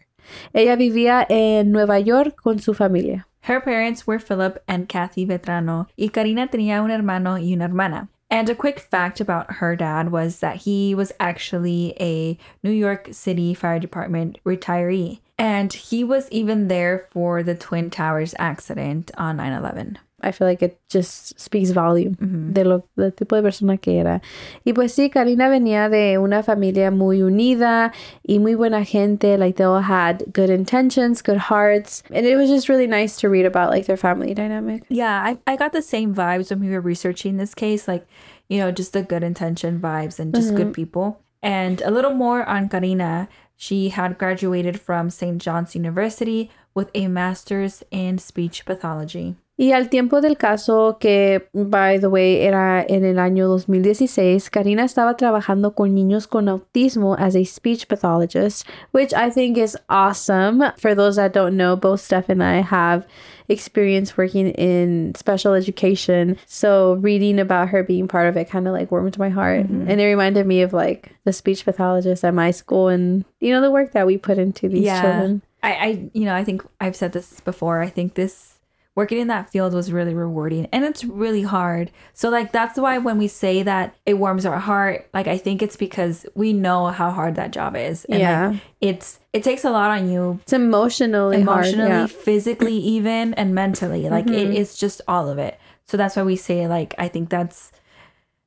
Ella 0.53 0.77
vivía 0.77 1.25
en 1.27 1.71
Nueva 1.71 1.99
York 1.99 2.35
con 2.43 2.59
su 2.59 2.75
familia. 2.75 3.25
Her 3.45 3.59
parents 3.59 4.05
were 4.05 4.19
Philip 4.19 4.63
and 4.67 4.87
Kathy 4.87 5.25
Vetrano, 5.25 5.87
y 5.97 6.09
Karina 6.09 6.47
tenía 6.47 6.83
un 6.83 6.91
hermano 6.91 7.35
y 7.35 7.53
una 7.53 7.65
hermana. 7.65 8.07
And 8.29 8.49
a 8.49 8.55
quick 8.55 8.79
fact 8.79 9.19
about 9.19 9.55
her 9.55 9.75
dad 9.75 10.09
was 10.09 10.39
that 10.39 10.57
he 10.57 10.95
was 10.95 11.11
actually 11.19 11.93
a 11.99 12.37
New 12.63 12.71
York 12.71 13.09
City 13.11 13.53
Fire 13.53 13.77
Department 13.77 14.39
retiree. 14.45 15.19
And 15.37 15.73
he 15.73 16.03
was 16.03 16.29
even 16.31 16.69
there 16.69 17.07
for 17.11 17.43
the 17.43 17.55
Twin 17.55 17.89
Towers 17.89 18.33
accident 18.39 19.11
on 19.17 19.37
9 19.37 19.51
11. 19.51 19.99
I 20.23 20.31
feel 20.31 20.47
like 20.47 20.61
it 20.61 20.79
just 20.89 21.39
speaks 21.39 21.71
volume 21.71 22.15
de 22.53 22.63
lo 22.63 22.83
del 22.97 23.11
tipo 23.11 23.35
de 23.35 23.41
persona 23.41 23.77
que 23.77 23.99
era. 23.99 24.21
Y 24.65 24.73
pues 24.73 24.93
sí, 24.93 25.09
Karina 25.09 25.49
venía 25.49 25.89
de 25.89 26.17
una 26.17 26.43
familia 26.43 26.91
muy 26.91 27.21
unida 27.21 27.91
y 28.27 28.39
muy 28.39 28.55
buena 28.55 28.83
gente. 28.83 29.37
Like 29.37 29.57
they 29.57 29.65
all 29.65 29.81
had 29.81 30.23
good 30.33 30.49
intentions, 30.49 31.21
good 31.21 31.37
hearts, 31.37 32.03
and 32.13 32.25
it 32.25 32.35
was 32.35 32.49
just 32.49 32.69
really 32.69 32.87
nice 32.87 33.17
to 33.17 33.29
read 33.29 33.45
about 33.45 33.69
like 33.69 33.85
their 33.85 33.97
family 33.97 34.33
dynamic. 34.33 34.83
Yeah, 34.89 35.21
I, 35.23 35.37
I 35.47 35.55
got 35.55 35.71
the 35.71 35.81
same 35.81 36.13
vibes 36.13 36.49
when 36.49 36.59
we 36.59 36.69
were 36.69 36.81
researching 36.81 37.37
this 37.37 37.53
case. 37.55 37.87
Like, 37.87 38.07
you 38.49 38.59
know, 38.59 38.71
just 38.71 38.93
the 38.93 39.03
good 39.03 39.23
intention 39.23 39.79
vibes 39.79 40.19
and 40.19 40.33
just 40.33 40.55
good 40.55 40.67
mm-hmm. 40.67 40.73
people. 40.73 41.21
And 41.41 41.81
a 41.81 41.91
little 41.91 42.13
more 42.13 42.47
on 42.47 42.69
Karina. 42.69 43.27
She 43.61 43.89
had 43.89 44.17
graduated 44.17 44.81
from 44.81 45.11
St. 45.11 45.39
John's 45.39 45.75
University 45.75 46.49
with 46.73 46.89
a 46.95 47.07
master's 47.07 47.83
in 47.91 48.17
speech 48.17 48.65
pathology. 48.65 49.35
Y 49.61 49.73
al 49.73 49.89
tiempo 49.89 50.21
del 50.21 50.37
caso, 50.37 50.97
que 50.99 51.47
by 51.53 51.99
the 51.99 52.07
way 52.07 52.41
era 52.41 52.83
en 52.83 53.05
el 53.05 53.19
año 53.19 53.47
2016, 53.47 54.49
Karina 54.49 54.83
estaba 54.83 55.15
trabajando 55.17 55.75
con 55.75 55.93
niños 55.93 56.25
con 56.25 56.49
autismo 56.49 57.15
as 57.19 57.35
a 57.35 57.45
speech 57.45 57.87
pathologist, 57.87 58.65
which 58.91 59.13
I 59.13 59.29
think 59.29 59.59
is 59.59 59.77
awesome. 59.87 60.63
For 60.79 60.95
those 60.95 61.17
that 61.17 61.33
don't 61.33 61.57
know, 61.57 61.75
both 61.75 62.01
Steph 62.01 62.27
and 62.29 62.41
I 62.41 62.63
have 62.63 63.05
experience 63.49 64.17
working 64.17 64.47
in 64.47 65.13
special 65.13 65.53
education. 65.53 66.37
So 66.47 66.95
reading 66.95 67.37
about 67.37 67.69
her 67.69 67.83
being 67.83 68.07
part 68.07 68.29
of 68.29 68.37
it 68.37 68.49
kind 68.49 68.67
of 68.67 68.73
like 68.73 68.89
warmed 68.89 69.19
my 69.19 69.29
heart. 69.29 69.67
Mm-hmm. 69.67 69.91
And 69.91 70.01
it 70.01 70.05
reminded 70.05 70.47
me 70.47 70.63
of 70.63 70.73
like 70.73 71.11
the 71.23 71.33
speech 71.33 71.65
pathologist 71.65 72.25
at 72.25 72.33
my 72.33 72.49
school 72.49 72.87
and, 72.87 73.25
you 73.39 73.51
know, 73.51 73.61
the 73.61 73.69
work 73.69 73.91
that 73.91 74.07
we 74.07 74.17
put 74.17 74.39
into 74.39 74.69
these 74.69 74.89
children. 74.89 75.43
I, 75.61 75.73
I, 75.73 76.09
you 76.13 76.25
know, 76.25 76.33
I 76.33 76.43
think 76.43 76.65
I've 76.79 76.95
said 76.95 77.13
this 77.13 77.41
before. 77.41 77.79
I 77.81 77.89
think 77.89 78.15
this 78.15 78.50
working 78.95 79.19
in 79.19 79.27
that 79.27 79.49
field 79.49 79.73
was 79.73 79.91
really 79.91 80.13
rewarding 80.13 80.67
and 80.73 80.83
it's 80.83 81.03
really 81.05 81.43
hard. 81.43 81.89
So, 82.13 82.29
like, 82.29 82.51
that's 82.51 82.77
why 82.77 82.97
when 82.97 83.17
we 83.17 83.27
say 83.29 83.63
that 83.63 83.95
it 84.05 84.15
warms 84.15 84.45
our 84.45 84.59
heart, 84.59 85.07
like, 85.13 85.27
I 85.27 85.37
think 85.37 85.61
it's 85.61 85.77
because 85.77 86.25
we 86.35 86.51
know 86.51 86.87
how 86.87 87.09
hard 87.11 87.35
that 87.35 87.51
job 87.51 87.75
is. 87.77 88.03
And 88.05 88.19
Yeah. 88.19 88.47
like, 88.49 88.59
it's, 88.81 89.19
it 89.31 89.43
takes 89.43 89.63
a 89.63 89.69
lot 89.71 89.91
on 89.91 90.09
you 90.11 90.39
It's 90.41 90.51
emotionally, 90.53 91.39
emotionally, 91.39 91.89
hard. 91.89 92.11
physically, 92.11 92.75
even, 92.77 93.33
and 93.35 93.55
mentally. 93.55 94.09
Like, 94.09 94.25
Mm-hmm. 94.25 94.51
it's 94.53 94.77
just 94.77 94.99
all 95.07 95.29
of 95.29 95.37
it. 95.37 95.57
So, 95.87 95.95
that's 95.95 96.15
why 96.17 96.23
we 96.23 96.35
say, 96.35 96.67
like, 96.67 96.93
I 96.97 97.07
think 97.07 97.29
that's, 97.29 97.71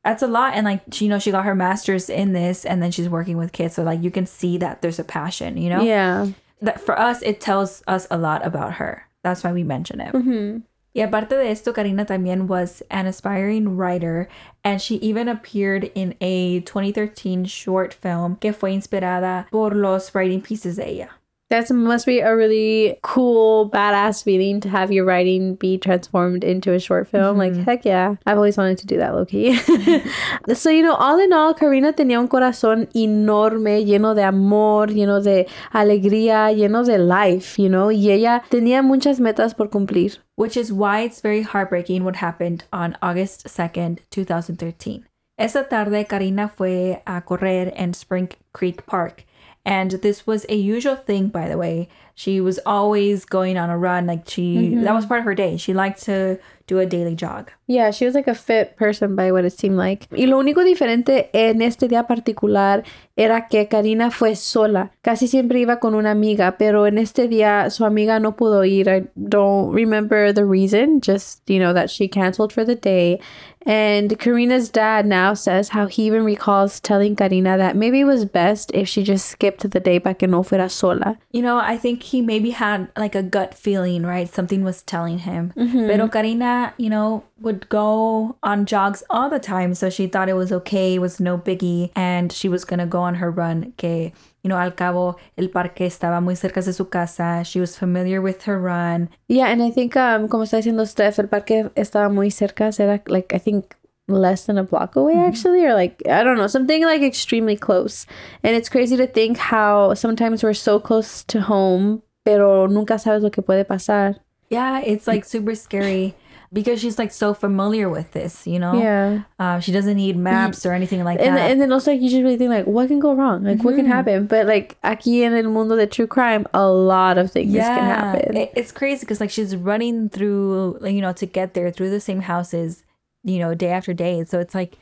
that's 0.04 0.22
a 0.22 0.26
lot 0.26 0.52
and 0.52 0.66
like 0.66 0.82
she, 0.92 1.06
you 1.06 1.08
know 1.08 1.18
she 1.18 1.30
got 1.30 1.46
her 1.46 1.54
master's 1.54 2.10
in 2.10 2.34
this 2.34 2.66
and 2.66 2.82
then 2.82 2.90
she's 2.90 3.08
working 3.08 3.38
with 3.38 3.52
kids 3.52 3.74
so 3.76 3.82
like 3.82 4.02
you 4.02 4.10
can 4.10 4.26
see 4.26 4.58
that 4.58 4.82
there's 4.82 4.98
a 4.98 5.04
passion 5.04 5.56
you 5.56 5.70
know 5.70 5.80
Yeah. 5.80 6.26
that 6.60 6.78
for 6.78 6.98
us 7.00 7.22
it 7.22 7.40
tells 7.40 7.82
us 7.86 8.06
a 8.10 8.18
lot 8.18 8.44
about 8.46 8.74
her 8.74 9.06
that's 9.24 9.42
why 9.42 9.52
we 9.52 9.64
mention 9.64 10.00
it 10.00 10.12
Mm-hmm. 10.14 10.60
y 10.94 11.00
aparte 11.02 11.34
de 11.36 11.50
esto 11.50 11.72
Karina 11.72 12.04
también 12.04 12.46
was 12.46 12.80
an 12.90 13.06
aspiring 13.08 13.76
writer 13.76 14.28
and 14.62 14.80
she 14.80 14.94
even 15.02 15.28
appeared 15.28 15.90
in 15.96 16.14
a 16.20 16.60
2013 16.60 17.44
short 17.46 17.92
film 17.92 18.36
que 18.36 18.52
fue 18.52 18.70
inspirada 18.72 19.46
por 19.50 19.74
los 19.74 20.14
writing 20.14 20.40
pieces 20.40 20.76
de 20.76 20.84
ella 20.88 21.08
That 21.54 21.72
must 21.72 22.06
be 22.06 22.18
a 22.18 22.34
really 22.34 22.98
cool, 23.02 23.70
badass 23.70 24.24
feeling 24.24 24.60
to 24.60 24.68
have 24.68 24.90
your 24.90 25.04
writing 25.04 25.54
be 25.54 25.78
transformed 25.78 26.42
into 26.42 26.72
a 26.72 26.80
short 26.80 27.08
film. 27.08 27.38
Like, 27.38 27.52
mm-hmm. 27.52 27.62
heck 27.62 27.84
yeah. 27.84 28.16
I've 28.26 28.36
always 28.36 28.56
wanted 28.56 28.78
to 28.78 28.86
do 28.86 28.96
that, 28.98 29.14
Loki. 29.14 29.54
so, 30.54 30.70
you 30.70 30.82
know, 30.82 30.94
all 30.94 31.18
in 31.18 31.32
all, 31.32 31.54
Karina 31.54 31.92
tenía 31.92 32.18
un 32.18 32.28
corazón 32.28 32.88
enorme, 32.94 33.84
lleno 33.84 34.14
de 34.14 34.24
amor, 34.24 34.88
lleno 34.88 35.22
de 35.22 35.46
alegría, 35.72 36.52
lleno 36.52 36.84
de 36.84 36.98
life, 36.98 37.60
you 37.62 37.68
know, 37.68 37.90
y 37.90 38.10
ella 38.10 38.42
tenía 38.50 38.82
muchas 38.82 39.20
metas 39.20 39.54
por 39.54 39.68
cumplir. 39.68 40.18
which 40.36 40.56
is 40.56 40.72
why 40.72 41.02
it's 41.02 41.20
very 41.20 41.42
heartbreaking 41.42 42.04
what 42.04 42.16
happened 42.16 42.64
on 42.72 42.96
August 43.00 43.46
2nd, 43.46 43.98
2013. 44.10 45.04
Esa 45.36 45.64
tarde, 45.64 46.06
Karina 46.06 46.48
fue 46.48 47.02
a 47.06 47.22
correr 47.22 47.72
en 47.76 47.92
Spring 47.92 48.28
Creek 48.52 48.86
Park. 48.86 49.24
And 49.64 49.92
this 49.92 50.26
was 50.26 50.44
a 50.48 50.56
usual 50.56 50.96
thing, 50.96 51.28
by 51.28 51.48
the 51.48 51.56
way. 51.56 51.88
She 52.14 52.40
was 52.40 52.60
always 52.66 53.24
going 53.24 53.56
on 53.56 53.70
a 53.70 53.78
run. 53.78 54.06
Like, 54.06 54.28
she, 54.28 54.68
that 54.68 54.84
mm-hmm. 54.84 54.94
was 54.94 55.06
part 55.06 55.20
of 55.20 55.24
her 55.24 55.34
day. 55.34 55.56
She 55.56 55.72
liked 55.72 56.02
to 56.04 56.38
do 56.66 56.78
a 56.78 56.86
daily 56.86 57.14
jog. 57.14 57.50
Yeah, 57.66 57.90
she 57.90 58.04
was 58.04 58.14
like 58.14 58.28
a 58.28 58.34
fit 58.34 58.76
person 58.76 59.16
by 59.16 59.32
what 59.32 59.44
it 59.44 59.52
seemed 59.52 59.76
like. 59.76 60.06
Y 60.10 60.26
lo 60.26 60.38
único 60.38 60.64
diferente 60.64 61.30
en 61.32 61.62
este 61.62 61.88
día 61.88 62.06
particular 62.06 62.84
era 63.16 63.46
que 63.48 63.68
Karina 63.68 64.10
fue 64.10 64.34
sola. 64.34 64.90
Casi 65.02 65.28
siempre 65.28 65.60
iba 65.60 65.78
con 65.78 65.94
una 65.94 66.10
amiga, 66.10 66.56
pero 66.58 66.86
en 66.86 66.98
este 66.98 67.28
día 67.28 67.70
su 67.70 67.84
amiga 67.84 68.18
no 68.20 68.36
pudo 68.36 68.64
ir. 68.64 68.88
I 68.88 69.04
don't 69.16 69.72
remember 69.72 70.32
the 70.32 70.44
reason, 70.44 71.00
just, 71.00 71.48
you 71.48 71.58
know, 71.58 71.72
that 71.72 71.90
she 71.90 72.08
canceled 72.08 72.52
for 72.52 72.64
the 72.64 72.74
day. 72.74 73.20
And 73.66 74.18
Karina's 74.18 74.68
dad 74.68 75.06
now 75.06 75.32
says 75.32 75.70
how 75.70 75.86
he 75.86 76.04
even 76.04 76.22
recalls 76.22 76.80
telling 76.80 77.16
Karina 77.16 77.56
that 77.56 77.76
maybe 77.76 78.00
it 78.00 78.04
was 78.04 78.26
best 78.26 78.70
if 78.74 78.88
she 78.88 79.02
just 79.02 79.26
skipped 79.26 79.68
the 79.70 79.80
day 79.80 79.98
para 79.98 80.14
que 80.14 80.28
no 80.28 80.42
fuera 80.42 80.70
sola. 80.70 81.16
You 81.32 81.40
know, 81.40 81.56
I 81.56 81.78
think 81.78 82.02
he 82.02 82.20
maybe 82.20 82.50
had 82.50 82.88
like 82.94 83.14
a 83.14 83.22
gut 83.22 83.54
feeling, 83.54 84.04
right? 84.04 84.28
Something 84.28 84.64
was 84.64 84.82
telling 84.82 85.20
him. 85.20 85.54
Mm-hmm. 85.56 85.86
Pero 85.86 86.08
Karina, 86.08 86.53
you 86.76 86.90
know, 86.90 87.22
would 87.40 87.68
go 87.68 88.36
on 88.42 88.66
jogs 88.66 89.02
all 89.10 89.28
the 89.30 89.38
time. 89.38 89.74
So 89.74 89.90
she 89.90 90.06
thought 90.06 90.28
it 90.28 90.34
was 90.34 90.52
okay, 90.52 90.94
it 90.94 91.00
was 91.00 91.20
no 91.20 91.38
biggie. 91.38 91.90
And 91.94 92.32
she 92.32 92.48
was 92.48 92.64
going 92.64 92.80
to 92.80 92.86
go 92.86 93.00
on 93.00 93.16
her 93.16 93.30
run. 93.30 93.72
Que, 93.76 94.12
you 94.42 94.48
know, 94.48 94.56
al 94.56 94.72
cabo, 94.72 95.16
el 95.36 95.48
parque 95.48 95.86
estaba 95.86 96.22
muy 96.22 96.34
cerca 96.34 96.64
de 96.64 96.72
su 96.72 96.84
casa. 96.86 97.42
She 97.44 97.60
was 97.60 97.76
familiar 97.78 98.20
with 98.20 98.42
her 98.44 98.58
run. 98.58 99.08
Yeah, 99.28 99.48
and 99.48 99.62
I 99.62 99.70
think, 99.70 99.96
um, 99.96 100.28
como 100.28 100.44
está 100.44 100.58
diciendo 100.58 100.86
Steph, 100.86 101.18
el 101.18 101.28
parque 101.28 101.70
estaba 101.76 102.12
muy 102.12 102.30
cerca. 102.30 102.72
Era 102.78 103.00
like, 103.06 103.32
I 103.34 103.38
think, 103.38 103.76
less 104.06 104.44
than 104.44 104.58
a 104.58 104.62
block 104.62 104.96
away 104.96 105.14
actually 105.16 105.64
or 105.64 105.72
like 105.72 106.02
i 106.06 106.22
don't 106.22 106.36
know 106.36 106.46
something 106.46 106.84
like 106.84 107.00
extremely 107.00 107.56
close 107.56 108.04
and 108.42 108.54
it's 108.54 108.68
crazy 108.68 108.98
to 108.98 109.06
think 109.06 109.38
how 109.38 109.94
sometimes 109.94 110.42
we're 110.42 110.52
so 110.52 110.78
close 110.78 111.24
to 111.24 111.40
home 111.40 112.02
pero 112.22 112.66
nunca 112.66 112.98
sabes 112.98 113.22
lo 113.22 113.30
que 113.30 113.42
puede 113.42 113.64
pasar 113.64 114.16
Yeah, 114.50 114.82
it's 114.84 115.06
like 115.06 115.24
super 115.24 115.54
scary 115.54 116.14
because 116.54 116.80
she's 116.80 116.98
like 117.02 117.10
so 117.10 117.34
familiar 117.34 117.88
with 117.90 118.12
this, 118.12 118.46
you 118.46 118.58
know? 118.62 118.72
yeah 118.78 119.22
Uh, 119.42 119.58
she 119.60 119.72
doesn't 119.72 119.96
need 119.96 120.16
maps 120.16 120.64
or 120.64 120.72
anything 120.72 121.02
like 121.04 121.18
and, 121.20 121.36
that. 121.36 121.50
and 121.50 121.60
then 121.60 121.72
also 121.72 121.90
like, 121.92 122.00
you 122.00 122.08
just 122.08 122.22
really 122.22 122.38
think 122.38 122.50
like 122.50 122.64
what 122.66 122.86
can 122.88 123.00
go 123.00 123.12
wrong 123.12 123.42
like 123.44 123.60
what 123.66 123.74
can 123.74 123.86
happen 123.86 124.26
but 124.26 124.46
like 124.46 124.76
aquí 124.82 125.22
en 125.26 125.34
el 125.34 125.50
mundo 125.50 125.74
de 125.76 125.86
true 125.86 126.06
crime 126.06 126.46
a 126.54 126.64
lot 126.66 127.18
of 127.18 127.30
things 127.32 127.52
can 127.52 127.84
happen 127.84 128.36
It- 128.36 128.52
it's 128.54 128.72
crazy 128.72 129.00
because 129.04 129.20
like 129.20 129.30
she's 129.30 129.52
running 129.56 130.08
through, 130.08 130.78
like, 130.80 130.94
you 130.94 131.02
know, 131.02 131.12
to 131.14 131.26
get 131.26 131.54
there 131.54 131.70
through 131.74 131.90
the 131.90 132.00
same 132.00 132.22
houses, 132.22 132.84
you 133.24 133.38
know, 133.42 133.52
day 133.54 133.70
after 133.70 133.92
day. 133.92 134.22
So 134.24 134.38
it's 134.38 134.54
like 134.54 134.78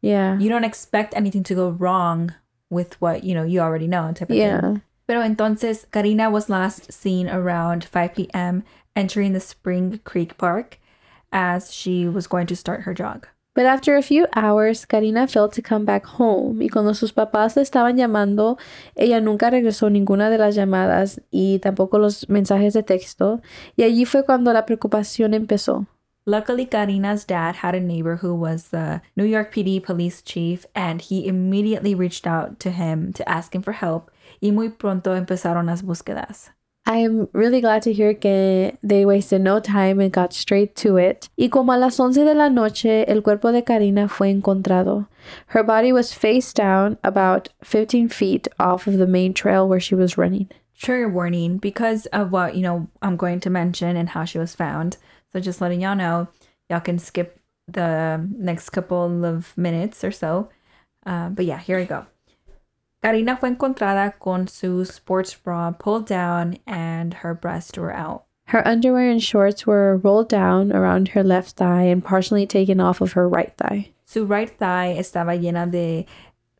yeah 0.00 0.38
you 0.38 0.48
don't 0.48 0.64
expect 0.64 1.14
anything 1.14 1.44
to 1.44 1.54
go 1.54 1.70
wrong 1.70 2.34
with 2.70 3.00
what 3.00 3.22
you 3.22 3.34
know 3.34 3.44
you 3.44 3.60
already 3.60 3.86
know 3.86 4.10
type 4.12 4.30
of 4.30 4.36
yeah 4.36 4.60
thing. 4.60 4.82
Pero 5.06 5.20
entonces 5.22 5.84
Karina 5.90 6.30
was 6.30 6.48
last 6.48 6.92
seen 6.92 7.28
around 7.28 7.84
5 7.84 8.14
p.m. 8.14 8.62
entering 8.94 9.32
the 9.32 9.40
Spring 9.40 10.00
Creek 10.04 10.36
Park 10.38 10.78
as 11.32 11.72
she 11.72 12.06
was 12.08 12.26
going 12.26 12.46
to 12.46 12.56
start 12.56 12.82
her 12.82 12.94
jog. 12.94 13.26
But 13.54 13.66
after 13.66 13.96
a 13.96 14.02
few 14.02 14.26
hours, 14.34 14.86
Karina 14.86 15.26
failed 15.28 15.52
to 15.54 15.62
come 15.62 15.84
back 15.84 16.06
home 16.06 16.62
y 16.62 16.68
cuando 16.68 16.94
sus 16.94 17.12
papás 17.12 17.54
le 17.54 17.62
estaban 17.62 17.98
llamando, 17.98 18.58
ella 18.96 19.20
nunca 19.20 19.50
regresó 19.50 19.90
ninguna 19.90 20.30
de 20.30 20.38
las 20.38 20.54
llamadas 20.54 21.20
y 21.30 21.58
tampoco 21.58 21.98
los 21.98 22.30
mensajes 22.30 22.72
de 22.72 22.82
texto 22.82 23.42
y 23.76 23.82
allí 23.82 24.06
fue 24.06 24.24
cuando 24.24 24.54
la 24.54 24.64
preocupación 24.64 25.34
empezó. 25.34 25.86
Luckily, 26.24 26.66
Karina's 26.66 27.24
dad 27.26 27.56
had 27.56 27.74
a 27.74 27.80
neighbor 27.80 28.16
who 28.16 28.32
was 28.32 28.68
the 28.68 29.02
New 29.16 29.24
York 29.24 29.52
PD 29.52 29.82
police 29.82 30.22
chief, 30.22 30.64
and 30.72 31.02
he 31.02 31.26
immediately 31.26 31.96
reached 31.96 32.28
out 32.28 32.60
to 32.60 32.70
him 32.70 33.12
to 33.14 33.28
ask 33.28 33.52
him 33.52 33.60
for 33.60 33.72
help. 33.72 34.12
Y 34.40 34.52
muy 34.52 34.68
pronto 34.68 35.16
empezaron 35.16 35.66
las 35.66 35.82
búsquedas. 35.82 36.50
I'm 36.84 37.28
really 37.32 37.60
glad 37.60 37.82
to 37.82 37.92
hear 37.92 38.12
que 38.12 38.76
they 38.82 39.06
wasted 39.06 39.40
no 39.40 39.60
time 39.60 40.00
and 40.00 40.12
got 40.12 40.32
straight 40.32 40.74
to 40.76 40.96
it. 40.96 41.28
Y 41.38 41.48
como 41.48 41.72
a 41.72 41.78
las 41.78 42.00
11 42.00 42.24
de 42.24 42.34
la 42.34 42.48
noche, 42.48 43.04
el 43.06 43.22
cuerpo 43.22 43.52
de 43.52 43.62
Karina 43.62 44.08
fue 44.08 44.28
encontrado. 44.28 45.06
Her 45.48 45.62
body 45.62 45.92
was 45.92 46.12
face 46.12 46.52
down 46.52 46.98
about 47.04 47.50
15 47.62 48.08
feet 48.08 48.48
off 48.58 48.88
of 48.88 48.98
the 48.98 49.06
main 49.06 49.32
trail 49.32 49.68
where 49.68 49.78
she 49.80 49.94
was 49.94 50.18
running. 50.18 50.48
Trigger 50.76 51.08
warning 51.08 51.58
because 51.58 52.06
of 52.06 52.32
what 52.32 52.56
you 52.56 52.62
know 52.62 52.88
I'm 53.00 53.16
going 53.16 53.38
to 53.40 53.50
mention 53.50 53.96
and 53.96 54.08
how 54.08 54.24
she 54.24 54.38
was 54.38 54.56
found. 54.56 54.96
So 55.32 55.38
just 55.38 55.60
letting 55.60 55.82
y'all 55.82 55.94
know, 55.94 56.26
y'all 56.68 56.80
can 56.80 56.98
skip 56.98 57.38
the 57.68 58.28
next 58.36 58.70
couple 58.70 59.24
of 59.24 59.56
minutes 59.56 60.02
or 60.02 60.10
so. 60.10 60.48
Uh, 61.06 61.28
but 61.28 61.44
yeah, 61.44 61.58
here 61.58 61.78
we 61.78 61.84
go. 61.84 62.06
Karina 63.02 63.36
fue 63.36 63.48
encontrada 63.48 64.12
con 64.18 64.46
su 64.46 64.84
sports 64.84 65.34
bra 65.34 65.72
pulled 65.72 66.06
down 66.06 66.58
and 66.66 67.14
her 67.14 67.34
breasts 67.34 67.76
were 67.76 67.92
out. 67.92 68.24
Her 68.46 68.66
underwear 68.66 69.10
and 69.10 69.20
shorts 69.22 69.66
were 69.66 69.96
rolled 69.96 70.28
down 70.28 70.72
around 70.72 71.08
her 71.08 71.24
left 71.24 71.56
thigh 71.56 71.84
and 71.84 72.04
partially 72.04 72.46
taken 72.46 72.80
off 72.80 73.00
of 73.00 73.12
her 73.14 73.28
right 73.28 73.52
thigh. 73.56 73.90
Su 74.04 74.24
right 74.24 74.50
thigh 74.50 74.94
estaba 74.96 75.34
llena 75.34 75.68
de 75.68 76.06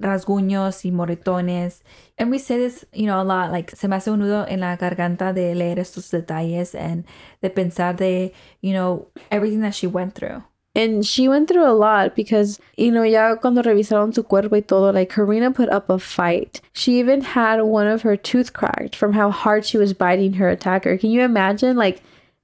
rasguños 0.00 0.84
y 0.84 0.90
moretones. 0.90 1.82
And 2.18 2.30
we 2.30 2.38
say 2.38 2.58
this, 2.58 2.84
you 2.92 3.06
know, 3.06 3.20
a 3.20 3.24
lot, 3.24 3.52
like 3.52 3.70
se 3.70 3.86
me 3.86 3.96
hace 3.96 4.08
un 4.08 4.18
nudo 4.18 4.44
en 4.48 4.60
la 4.60 4.76
garganta 4.76 5.32
de 5.32 5.54
leer 5.54 5.78
estos 5.78 6.10
detalles 6.10 6.74
and 6.74 7.04
de 7.40 7.50
pensar 7.50 7.96
de, 7.96 8.32
you 8.60 8.72
know, 8.72 9.08
everything 9.30 9.60
that 9.60 9.74
she 9.74 9.86
went 9.86 10.14
through. 10.14 10.42
And 10.74 11.04
she 11.04 11.28
went 11.28 11.48
through 11.48 11.66
a 11.66 11.76
lot 11.76 12.16
because, 12.16 12.58
you 12.78 12.90
know, 12.90 13.02
ya 13.02 13.36
cuando 13.36 13.62
revisaron 13.62 14.14
su 14.14 14.22
cuerpo 14.22 14.56
y 14.56 14.60
todo, 14.60 14.90
like 14.90 15.10
Karina 15.10 15.50
put 15.50 15.68
up 15.68 15.90
a 15.90 15.98
fight. 15.98 16.62
She 16.72 16.98
even 16.98 17.20
had 17.20 17.60
one 17.62 17.86
of 17.86 18.02
her 18.02 18.16
tooth 18.16 18.54
cracked 18.54 18.96
from 18.96 19.12
how 19.12 19.30
hard 19.30 19.66
she 19.66 19.76
was 19.76 19.92
biting 19.92 20.34
her 20.34 20.48
attacker. 20.48 20.96
Can 20.96 21.10
you 21.10 21.20
imagine, 21.20 21.76
like, 21.76 22.00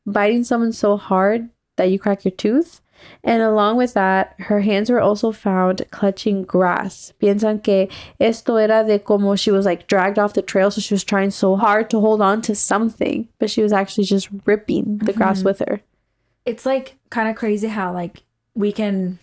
biting 0.07 0.45
someone 0.45 0.73
so 0.73 0.99
hard 0.99 1.49
that 1.77 1.91
you 1.91 1.99
crack 1.99 2.25
your 2.25 2.33
tooth? 2.33 2.83
And 3.25 3.43
along 3.43 3.77
with 3.77 3.95
that, 3.95 4.35
her 4.39 4.61
hands 4.61 4.91
were 4.91 5.01
also 5.01 5.33
found 5.33 5.87
clutching 5.91 6.43
grass. 6.43 7.13
Piensan 7.23 7.63
que 7.63 7.89
esto 8.21 8.57
era 8.57 8.85
de 8.85 8.99
como 8.99 9.37
she 9.37 9.51
was 9.51 9.65
like 9.65 9.87
dragged 9.87 10.19
off 10.19 10.35
the 10.35 10.43
trail, 10.43 10.71
so 10.71 10.81
she 10.81 10.95
was 10.95 11.05
trying 11.05 11.31
so 11.31 11.57
hard 11.57 11.91
to 11.91 12.01
hold 12.01 12.21
on 12.21 12.43
to 12.43 12.55
something, 12.55 13.29
but 13.39 13.51
she 13.51 13.63
was 13.63 13.73
actually 13.73 14.05
just 14.05 14.29
ripping 14.45 14.99
the 14.99 15.13
grass 15.13 15.39
mm-hmm. 15.39 15.47
with 15.47 15.61
her. 15.61 15.81
It's 16.49 16.65
like 16.65 16.97
kind 17.11 17.29
of 17.29 17.37
crazy 17.37 17.69
how 17.69 17.93
like 17.93 18.23
we 18.55 18.73
can 18.73 19.19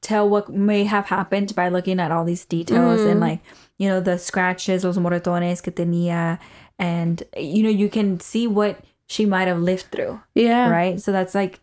tell 0.00 0.28
what 0.28 0.48
may 0.48 0.84
have 0.84 1.06
happened 1.06 1.54
by 1.54 1.68
looking 1.68 2.00
at 2.00 2.10
all 2.10 2.24
these 2.24 2.44
details 2.44 3.00
and 3.00 3.18
mm. 3.18 3.28
like, 3.28 3.40
you 3.78 3.88
know, 3.88 4.00
the 4.00 4.18
scratches, 4.18 4.84
los 4.84 4.98
moretones 4.98 5.62
que 5.62 5.72
tenía 5.72 6.38
and 6.78 7.22
you 7.36 7.62
know, 7.62 7.70
you 7.70 7.88
can 7.88 8.20
see 8.20 8.46
what 8.46 8.80
she 9.06 9.26
might 9.26 9.48
have 9.48 9.60
lived 9.60 9.86
through. 9.92 10.20
Yeah. 10.34 10.68
right? 10.68 11.00
So 11.00 11.12
that's 11.12 11.34
like, 11.34 11.60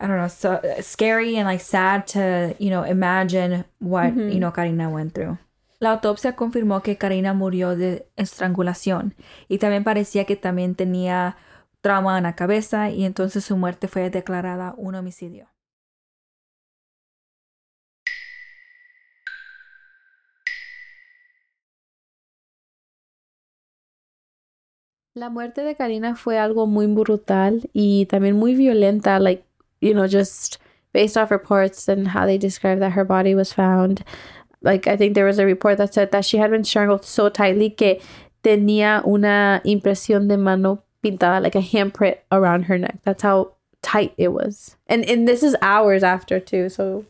I 0.00 0.06
don't 0.06 0.16
know, 0.16 0.28
so 0.28 0.54
uh, 0.54 0.82
scary 0.82 1.36
and 1.36 1.46
like 1.46 1.60
sad 1.60 2.06
to, 2.08 2.54
you 2.58 2.70
know, 2.70 2.82
imagine 2.82 3.64
what, 3.78 4.12
mm-hmm. 4.12 4.30
you 4.30 4.40
know, 4.40 4.50
Karina 4.50 4.90
went 4.90 5.14
through. 5.14 5.38
La 5.80 5.90
autopsia 5.90 6.34
confirmó 6.34 6.82
que 6.82 6.96
Karina 6.96 7.34
murió 7.34 7.76
de 7.76 8.06
estrangulación 8.16 9.12
y 9.48 9.58
también 9.58 9.84
parecía 9.84 10.24
que 10.24 10.36
también 10.36 10.74
tenía 10.74 11.36
trauma 11.86 12.16
en 12.18 12.24
la 12.24 12.34
cabeza 12.34 12.90
y 12.90 13.04
entonces 13.04 13.44
su 13.44 13.56
muerte 13.56 13.86
fue 13.86 14.10
declarada 14.10 14.74
un 14.76 14.96
homicidio. 14.96 15.46
La 25.14 25.30
muerte 25.30 25.62
de 25.62 25.76
Karina 25.76 26.16
fue 26.16 26.38
algo 26.38 26.66
muy 26.66 26.88
brutal 26.88 27.70
y 27.72 28.06
también 28.06 28.34
muy 28.34 28.56
violenta, 28.56 29.20
like, 29.20 29.44
you 29.80 29.92
know, 29.92 30.08
just 30.08 30.56
based 30.92 31.16
off 31.16 31.30
reports 31.30 31.88
and 31.88 32.08
how 32.08 32.26
they 32.26 32.36
described 32.36 32.82
that 32.82 32.94
her 32.94 33.04
body 33.04 33.36
was 33.36 33.54
found. 33.54 34.04
Like, 34.60 34.88
I 34.88 34.96
think 34.96 35.14
there 35.14 35.24
was 35.24 35.38
a 35.38 35.46
report 35.46 35.78
that 35.78 35.94
said 35.94 36.10
that 36.10 36.24
she 36.24 36.38
had 36.38 36.50
been 36.50 36.64
strangled 36.64 37.04
so 37.04 37.28
tightly 37.28 37.70
que 37.70 38.00
tenía 38.42 39.02
una 39.06 39.62
impresión 39.64 40.26
de 40.26 40.36
mano 40.36 40.82
like 41.10 41.54
a 41.54 41.60
handprint 41.60 42.18
around 42.30 42.64
her 42.64 42.78
neck. 42.78 42.98
That's 43.04 43.22
how 43.22 43.52
tight 43.82 44.14
it 44.18 44.28
was. 44.28 44.76
And 44.86 45.04
and 45.04 45.26
this 45.26 45.42
is 45.42 45.56
hours 45.62 46.02
after 46.02 46.40
too, 46.40 46.68
so 46.68 47.04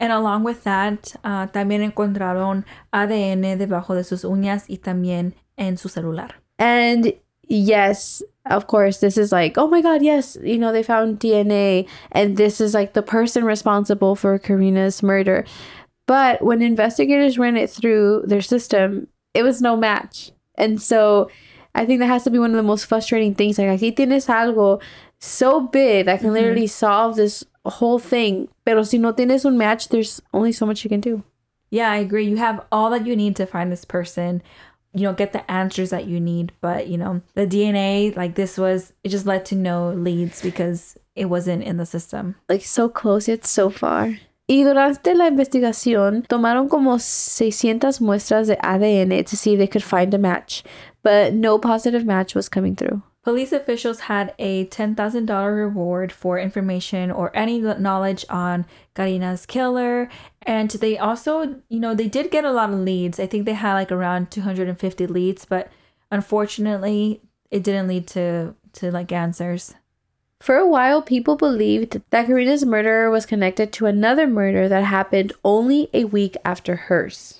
And 0.00 0.12
along 0.12 0.44
with 0.44 0.62
that, 0.64 1.16
ah, 1.24 1.48
también 1.52 1.82
encontraron 1.82 2.64
ADN 2.92 3.58
debajo 3.58 3.94
de 3.94 4.04
sus 4.04 4.22
uñas 4.22 4.66
y 4.68 4.76
también 4.76 5.34
en 5.56 5.76
su 5.76 5.88
celular. 5.88 6.34
And 6.58 7.12
yes, 7.48 8.22
of 8.46 8.68
course, 8.68 9.00
this 9.00 9.18
is 9.18 9.32
like, 9.32 9.58
oh 9.58 9.66
my 9.66 9.82
God, 9.82 10.02
yes, 10.02 10.38
you 10.42 10.58
know, 10.58 10.72
they 10.72 10.84
found 10.84 11.18
DNA, 11.18 11.88
and 12.12 12.36
this 12.36 12.60
is 12.60 12.74
like 12.74 12.92
the 12.92 13.02
person 13.02 13.44
responsible 13.44 14.14
for 14.14 14.38
Karina's 14.38 15.02
murder. 15.02 15.44
But 16.06 16.42
when 16.42 16.62
investigators 16.62 17.36
ran 17.36 17.56
it 17.56 17.68
through 17.68 18.22
their 18.26 18.40
system, 18.40 19.08
it 19.34 19.42
was 19.42 19.60
no 19.60 19.76
match. 19.76 20.30
And 20.54 20.80
so 20.80 21.28
I 21.74 21.86
think 21.86 22.00
that 22.00 22.06
has 22.06 22.24
to 22.24 22.30
be 22.30 22.38
one 22.38 22.50
of 22.50 22.56
the 22.56 22.62
most 22.62 22.86
frustrating 22.86 23.34
things. 23.34 23.58
Like, 23.58 23.68
aquí 23.68 23.94
tienes 23.94 24.26
algo 24.26 24.80
so 25.18 25.60
big 25.60 26.06
that 26.06 26.20
can 26.20 26.28
mm-hmm. 26.28 26.34
literally 26.34 26.66
solve 26.66 27.16
this 27.16 27.44
whole 27.64 27.98
thing. 27.98 28.48
Pero 28.64 28.82
si 28.82 28.98
no 28.98 29.12
tienes 29.12 29.44
un 29.44 29.58
match, 29.58 29.88
there's 29.88 30.20
only 30.32 30.52
so 30.52 30.66
much 30.66 30.84
you 30.84 30.90
can 30.90 31.00
do. 31.00 31.22
Yeah, 31.70 31.90
I 31.90 31.96
agree. 31.96 32.26
You 32.26 32.36
have 32.36 32.64
all 32.72 32.90
that 32.90 33.06
you 33.06 33.14
need 33.14 33.36
to 33.36 33.46
find 33.46 33.70
this 33.70 33.84
person. 33.84 34.42
You 34.94 35.02
know, 35.02 35.12
get 35.12 35.32
the 35.32 35.48
answers 35.50 35.90
that 35.90 36.06
you 36.06 36.18
need. 36.18 36.52
But, 36.60 36.88
you 36.88 36.96
know, 36.96 37.20
the 37.34 37.46
DNA, 37.46 38.16
like 38.16 38.34
this 38.36 38.56
was, 38.56 38.94
it 39.04 39.10
just 39.10 39.26
led 39.26 39.44
to 39.46 39.54
no 39.54 39.90
leads 39.90 40.40
because 40.40 40.96
it 41.14 41.26
wasn't 41.26 41.64
in 41.64 41.76
the 41.76 41.86
system. 41.86 42.36
like 42.48 42.64
so 42.64 42.88
close 42.88 43.28
yet 43.28 43.44
so 43.44 43.68
far. 43.70 44.18
Y 44.50 44.64
durante 44.64 45.14
la 45.14 45.26
investigación 45.26 46.22
tomaron 46.26 46.68
como 46.70 46.98
600 46.98 48.00
muestras 48.00 48.46
de 48.46 48.56
ADN 48.62 49.22
to 49.26 49.36
see 49.36 49.52
if 49.52 49.58
they 49.58 49.68
could 49.68 49.82
find 49.82 50.14
a 50.14 50.18
match, 50.18 50.64
but 51.02 51.34
no 51.34 51.58
positive 51.58 52.04
match 52.04 52.34
was 52.34 52.48
coming 52.48 52.76
through. 52.76 53.02
Police 53.22 53.52
officials 53.52 54.00
had 54.00 54.34
a 54.38 54.64
$10,000 54.66 55.54
reward 55.54 56.12
for 56.12 56.38
information 56.38 57.10
or 57.10 57.30
any 57.36 57.60
knowledge 57.60 58.24
on 58.30 58.64
Karina's 58.94 59.44
killer. 59.44 60.08
And 60.42 60.70
they 60.70 60.96
also, 60.96 61.60
you 61.68 61.78
know, 61.78 61.94
they 61.94 62.08
did 62.08 62.30
get 62.30 62.46
a 62.46 62.52
lot 62.52 62.70
of 62.70 62.78
leads. 62.78 63.20
I 63.20 63.26
think 63.26 63.44
they 63.44 63.52
had 63.52 63.74
like 63.74 63.92
around 63.92 64.30
250 64.30 65.06
leads, 65.08 65.44
but 65.44 65.70
unfortunately, 66.10 67.20
it 67.50 67.62
didn't 67.62 67.88
lead 67.88 68.06
to 68.08 68.54
to 68.74 68.90
like 68.90 69.12
answers. 69.12 69.74
For 70.40 70.56
a 70.56 70.68
while, 70.68 71.02
people 71.02 71.36
believed 71.36 72.00
that 72.10 72.26
Karina's 72.26 72.64
murderer 72.64 73.10
was 73.10 73.26
connected 73.26 73.72
to 73.72 73.86
another 73.86 74.26
murder 74.26 74.68
that 74.68 74.84
happened 74.84 75.32
only 75.44 75.90
a 75.92 76.04
week 76.04 76.36
after 76.44 76.76
hers. 76.76 77.37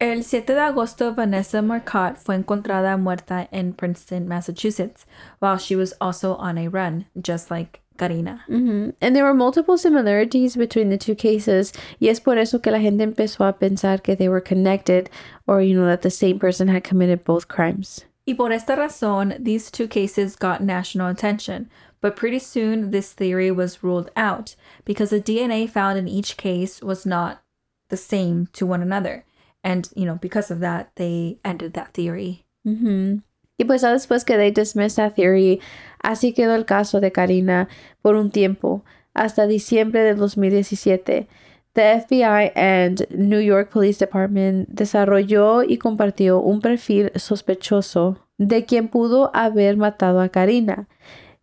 El 0.00 0.22
7 0.22 0.54
de 0.54 0.60
agosto, 0.60 1.12
Vanessa 1.12 1.60
Marcotte 1.60 2.18
fue 2.18 2.36
encontrada 2.36 2.96
muerta 2.96 3.48
in 3.50 3.72
Princeton, 3.72 4.28
Massachusetts, 4.28 5.06
while 5.40 5.58
she 5.58 5.74
was 5.74 5.92
also 6.00 6.36
on 6.36 6.56
a 6.56 6.68
run, 6.68 7.06
just 7.20 7.50
like 7.50 7.80
Karina. 7.96 8.44
hmm 8.46 8.90
And 9.00 9.16
there 9.16 9.24
were 9.24 9.34
multiple 9.34 9.76
similarities 9.76 10.54
between 10.54 10.90
the 10.90 10.98
two 10.98 11.16
cases, 11.16 11.72
y 12.00 12.06
es 12.06 12.20
por 12.20 12.38
eso 12.38 12.60
que 12.60 12.70
la 12.70 12.78
gente 12.78 13.02
empezó 13.02 13.48
a 13.48 13.58
pensar 13.58 14.00
que 14.00 14.14
they 14.14 14.28
were 14.28 14.40
connected, 14.40 15.10
or, 15.48 15.60
you 15.60 15.74
know, 15.74 15.86
that 15.86 16.02
the 16.02 16.10
same 16.10 16.38
person 16.38 16.68
had 16.68 16.84
committed 16.84 17.24
both 17.24 17.48
crimes. 17.48 18.04
Y 18.24 18.34
por 18.34 18.52
esta 18.52 18.76
razón, 18.76 19.42
these 19.42 19.68
two 19.68 19.88
cases 19.88 20.36
got 20.36 20.62
national 20.62 21.08
attention. 21.08 21.68
But 22.00 22.14
pretty 22.14 22.38
soon, 22.38 22.92
this 22.92 23.12
theory 23.12 23.50
was 23.50 23.82
ruled 23.82 24.12
out 24.14 24.54
because 24.84 25.10
the 25.10 25.20
DNA 25.20 25.68
found 25.68 25.98
in 25.98 26.06
each 26.06 26.36
case 26.36 26.80
was 26.80 27.04
not 27.04 27.40
the 27.88 27.96
same 27.96 28.46
to 28.52 28.64
one 28.64 28.82
another. 28.82 29.24
And, 29.62 29.88
you 29.94 30.04
know, 30.04 30.18
because 30.20 30.50
of 30.50 30.60
that, 30.60 30.90
they 30.96 31.38
ended 31.44 31.72
that 31.74 31.92
theory. 31.92 32.44
Y 32.64 33.64
pues 33.64 33.82
después 33.82 34.24
que 34.24 34.36
they 34.36 34.50
dismissed 34.50 34.96
that 34.96 35.14
theory, 35.14 35.60
así 36.02 36.32
quedó 36.32 36.54
el 36.54 36.64
caso 36.64 37.00
de 37.00 37.10
Karina 37.10 37.68
por 38.02 38.14
un 38.14 38.30
tiempo, 38.30 38.84
hasta 39.14 39.46
diciembre 39.46 40.02
de 40.02 40.14
2017. 40.14 41.28
The 41.72 42.00
FBI 42.00 42.52
and 42.54 43.06
New 43.10 43.40
York 43.40 43.70
Police 43.70 43.98
Department 43.98 44.68
desarrolló 44.68 45.62
y 45.62 45.78
compartió 45.78 46.40
un 46.40 46.60
perfil 46.60 47.10
sospechoso 47.14 48.18
de 48.36 48.64
quien 48.64 48.88
pudo 48.88 49.30
haber 49.34 49.76
matado 49.76 50.20
a 50.20 50.28
Karina. 50.28 50.88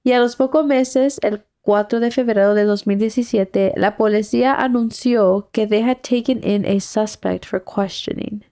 Y 0.04 0.12
a 0.12 0.20
los 0.20 0.36
pocos 0.36 0.66
meses, 0.66 1.20
el 1.22 1.44
4 1.66 2.00
de 2.00 2.12
febrero 2.12 2.54
de 2.54 2.64
2017, 2.64 3.74
la 3.76 3.98
policía 3.98 4.54
anunció 4.54 5.48
que 5.52 5.66
they 5.66 5.82
had 5.82 6.04
taken 6.04 6.40
in 6.44 6.64
a 6.64 6.80
suspect 6.80 7.44
for 7.44 7.60
questioning. 7.60 8.44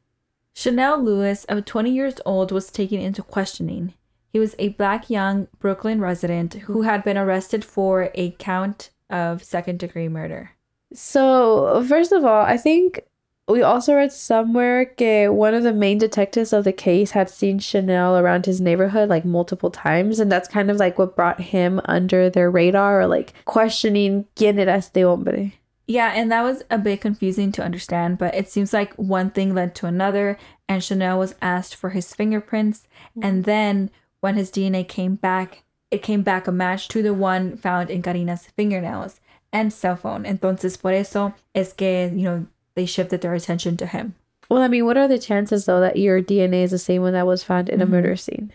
Chanel 0.55 0.99
Lewis, 0.99 1.45
of 1.45 1.65
20 1.65 1.91
years 1.91 2.15
old, 2.25 2.51
was 2.51 2.71
taken 2.71 2.99
into 2.99 3.21
questioning. 3.21 3.93
He 4.31 4.39
was 4.39 4.55
a 4.57 4.69
black 4.69 5.11
young 5.11 5.47
Brooklyn 5.59 6.01
resident 6.01 6.53
who 6.65 6.81
had 6.81 7.03
been 7.03 7.17
arrested 7.17 7.63
for 7.63 8.09
a 8.15 8.31
count 8.39 8.89
of 9.11 9.43
second 9.43 9.77
degree 9.77 10.07
murder. 10.07 10.51
So, 10.91 11.83
first 11.87 12.11
of 12.11 12.25
all, 12.25 12.43
I 12.43 12.57
think 12.57 13.01
we 13.47 13.61
also 13.61 13.95
read 13.95 14.11
somewhere 14.11 14.93
that 14.97 15.33
one 15.33 15.53
of 15.53 15.63
the 15.63 15.73
main 15.73 15.97
detectives 15.97 16.53
of 16.53 16.63
the 16.63 16.71
case 16.71 17.11
had 17.11 17.29
seen 17.29 17.59
Chanel 17.59 18.17
around 18.17 18.45
his 18.45 18.61
neighborhood 18.61 19.09
like 19.09 19.25
multiple 19.25 19.69
times, 19.69 20.19
and 20.19 20.31
that's 20.31 20.47
kind 20.47 20.71
of 20.71 20.77
like 20.77 20.97
what 20.97 21.15
brought 21.15 21.41
him 21.41 21.81
under 21.85 22.29
their 22.29 22.49
radar 22.49 23.01
or 23.01 23.07
like 23.07 23.33
questioning 23.45 24.25
quién 24.35 24.57
era 24.57 24.73
este 24.73 25.03
hombre. 25.03 25.51
Yeah, 25.85 26.13
and 26.15 26.31
that 26.31 26.43
was 26.43 26.63
a 26.69 26.77
bit 26.77 27.01
confusing 27.01 27.51
to 27.53 27.63
understand, 27.63 28.17
but 28.17 28.33
it 28.33 28.49
seems 28.49 28.71
like 28.71 28.93
one 28.93 29.29
thing 29.29 29.53
led 29.53 29.75
to 29.75 29.87
another, 29.87 30.37
and 30.69 30.81
Chanel 30.81 31.19
was 31.19 31.35
asked 31.41 31.75
for 31.75 31.89
his 31.89 32.15
fingerprints, 32.15 32.87
mm. 33.17 33.25
and 33.25 33.43
then 33.43 33.89
when 34.21 34.35
his 34.35 34.49
DNA 34.49 34.87
came 34.87 35.15
back, 35.15 35.63
it 35.91 36.01
came 36.01 36.21
back 36.21 36.47
a 36.47 36.51
match 36.53 36.87
to 36.87 37.03
the 37.03 37.13
one 37.13 37.57
found 37.57 37.89
in 37.89 38.01
Karina's 38.01 38.47
fingernails 38.55 39.19
and 39.51 39.73
cell 39.73 39.97
phone. 39.97 40.23
Entonces, 40.23 40.81
por 40.81 40.93
eso 40.93 41.33
es 41.53 41.73
que, 41.73 42.09
you 42.15 42.23
know, 42.23 42.45
they 42.75 42.85
shifted 42.85 43.21
their 43.21 43.33
attention 43.33 43.77
to 43.77 43.85
him. 43.85 44.15
Well, 44.49 44.61
I 44.61 44.67
mean, 44.67 44.85
what 44.85 44.97
are 44.97 45.07
the 45.07 45.19
chances 45.19 45.65
though 45.65 45.79
that 45.79 45.97
your 45.97 46.21
DNA 46.21 46.63
is 46.63 46.71
the 46.71 46.77
same 46.77 47.01
one 47.01 47.13
that 47.13 47.27
was 47.27 47.43
found 47.43 47.69
in 47.69 47.81
a 47.81 47.85
mm-hmm. 47.85 47.93
murder 47.93 48.15
scene? 48.15 48.51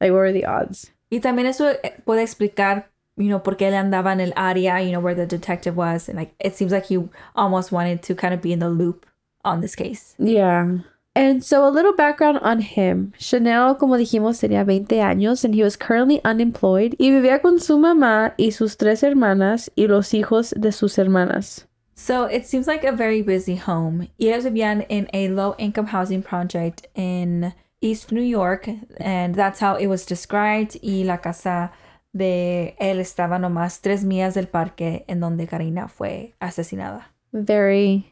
Like, 0.00 0.12
what 0.12 0.20
are 0.20 0.32
the 0.32 0.44
odds? 0.44 0.90
Y 1.10 1.18
también 1.18 1.46
eso 1.46 1.74
puede 2.04 2.22
explicar, 2.22 2.84
you 3.16 3.28
know, 3.28 3.40
por 3.40 3.56
qué 3.56 3.68
él 3.68 3.74
andaba 3.74 4.12
en 4.12 4.20
el 4.20 4.32
área, 4.32 4.84
you 4.84 4.92
know, 4.92 5.00
where 5.00 5.14
the 5.14 5.26
detective 5.26 5.76
was. 5.76 6.08
And 6.08 6.16
like, 6.16 6.34
it 6.38 6.54
seems 6.54 6.72
like 6.72 6.86
he 6.86 6.98
almost 7.34 7.72
wanted 7.72 8.02
to 8.04 8.14
kind 8.14 8.32
of 8.32 8.40
be 8.40 8.52
in 8.52 8.60
the 8.60 8.70
loop 8.70 9.06
on 9.44 9.60
this 9.60 9.74
case. 9.74 10.14
Yeah. 10.18 10.78
And 11.14 11.44
so 11.44 11.66
a 11.66 11.70
little 11.70 11.92
background 11.92 12.38
on 12.38 12.60
him. 12.60 13.12
Chanel, 13.18 13.74
como 13.74 13.96
dijimos, 13.96 14.38
tenía 14.38 14.64
20 14.64 15.00
años 15.00 15.44
and 15.44 15.54
he 15.54 15.62
was 15.62 15.76
currently 15.76 16.20
unemployed 16.24 16.94
y 16.98 17.10
vivía 17.10 17.42
con 17.42 17.58
su 17.58 17.78
mamá 17.78 18.32
y 18.38 18.50
sus 18.52 18.76
tres 18.76 19.02
hermanas 19.02 19.70
y 19.76 19.86
los 19.86 20.14
hijos 20.14 20.54
de 20.56 20.70
sus 20.70 20.98
hermanas. 20.98 21.66
So 22.00 22.24
it 22.24 22.46
seems 22.46 22.66
like 22.66 22.82
a 22.82 22.92
very 22.92 23.20
busy 23.20 23.56
home. 23.56 24.08
Ellos 24.18 24.44
vivían 24.44 24.86
in 24.88 25.06
a 25.12 25.28
low 25.28 25.54
income 25.58 25.88
housing 25.88 26.22
project 26.22 26.86
in 26.94 27.52
East 27.82 28.10
New 28.10 28.22
York, 28.22 28.70
and 28.96 29.34
that's 29.34 29.60
how 29.60 29.74
it 29.74 29.86
was 29.86 30.06
described. 30.06 30.78
Y 30.82 31.04
la 31.04 31.18
casa 31.18 31.72
de 32.14 32.74
él 32.80 33.00
estaba 33.00 33.38
nomás 33.38 33.82
tres 33.82 34.02
millas 34.02 34.32
del 34.32 34.46
parque 34.46 35.04
en 35.08 35.20
donde 35.20 35.46
Karina 35.46 35.88
fue 35.88 36.32
asesinada. 36.40 37.04
Very 37.34 38.06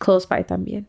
close 0.00 0.26
by 0.26 0.42
también. 0.42 0.86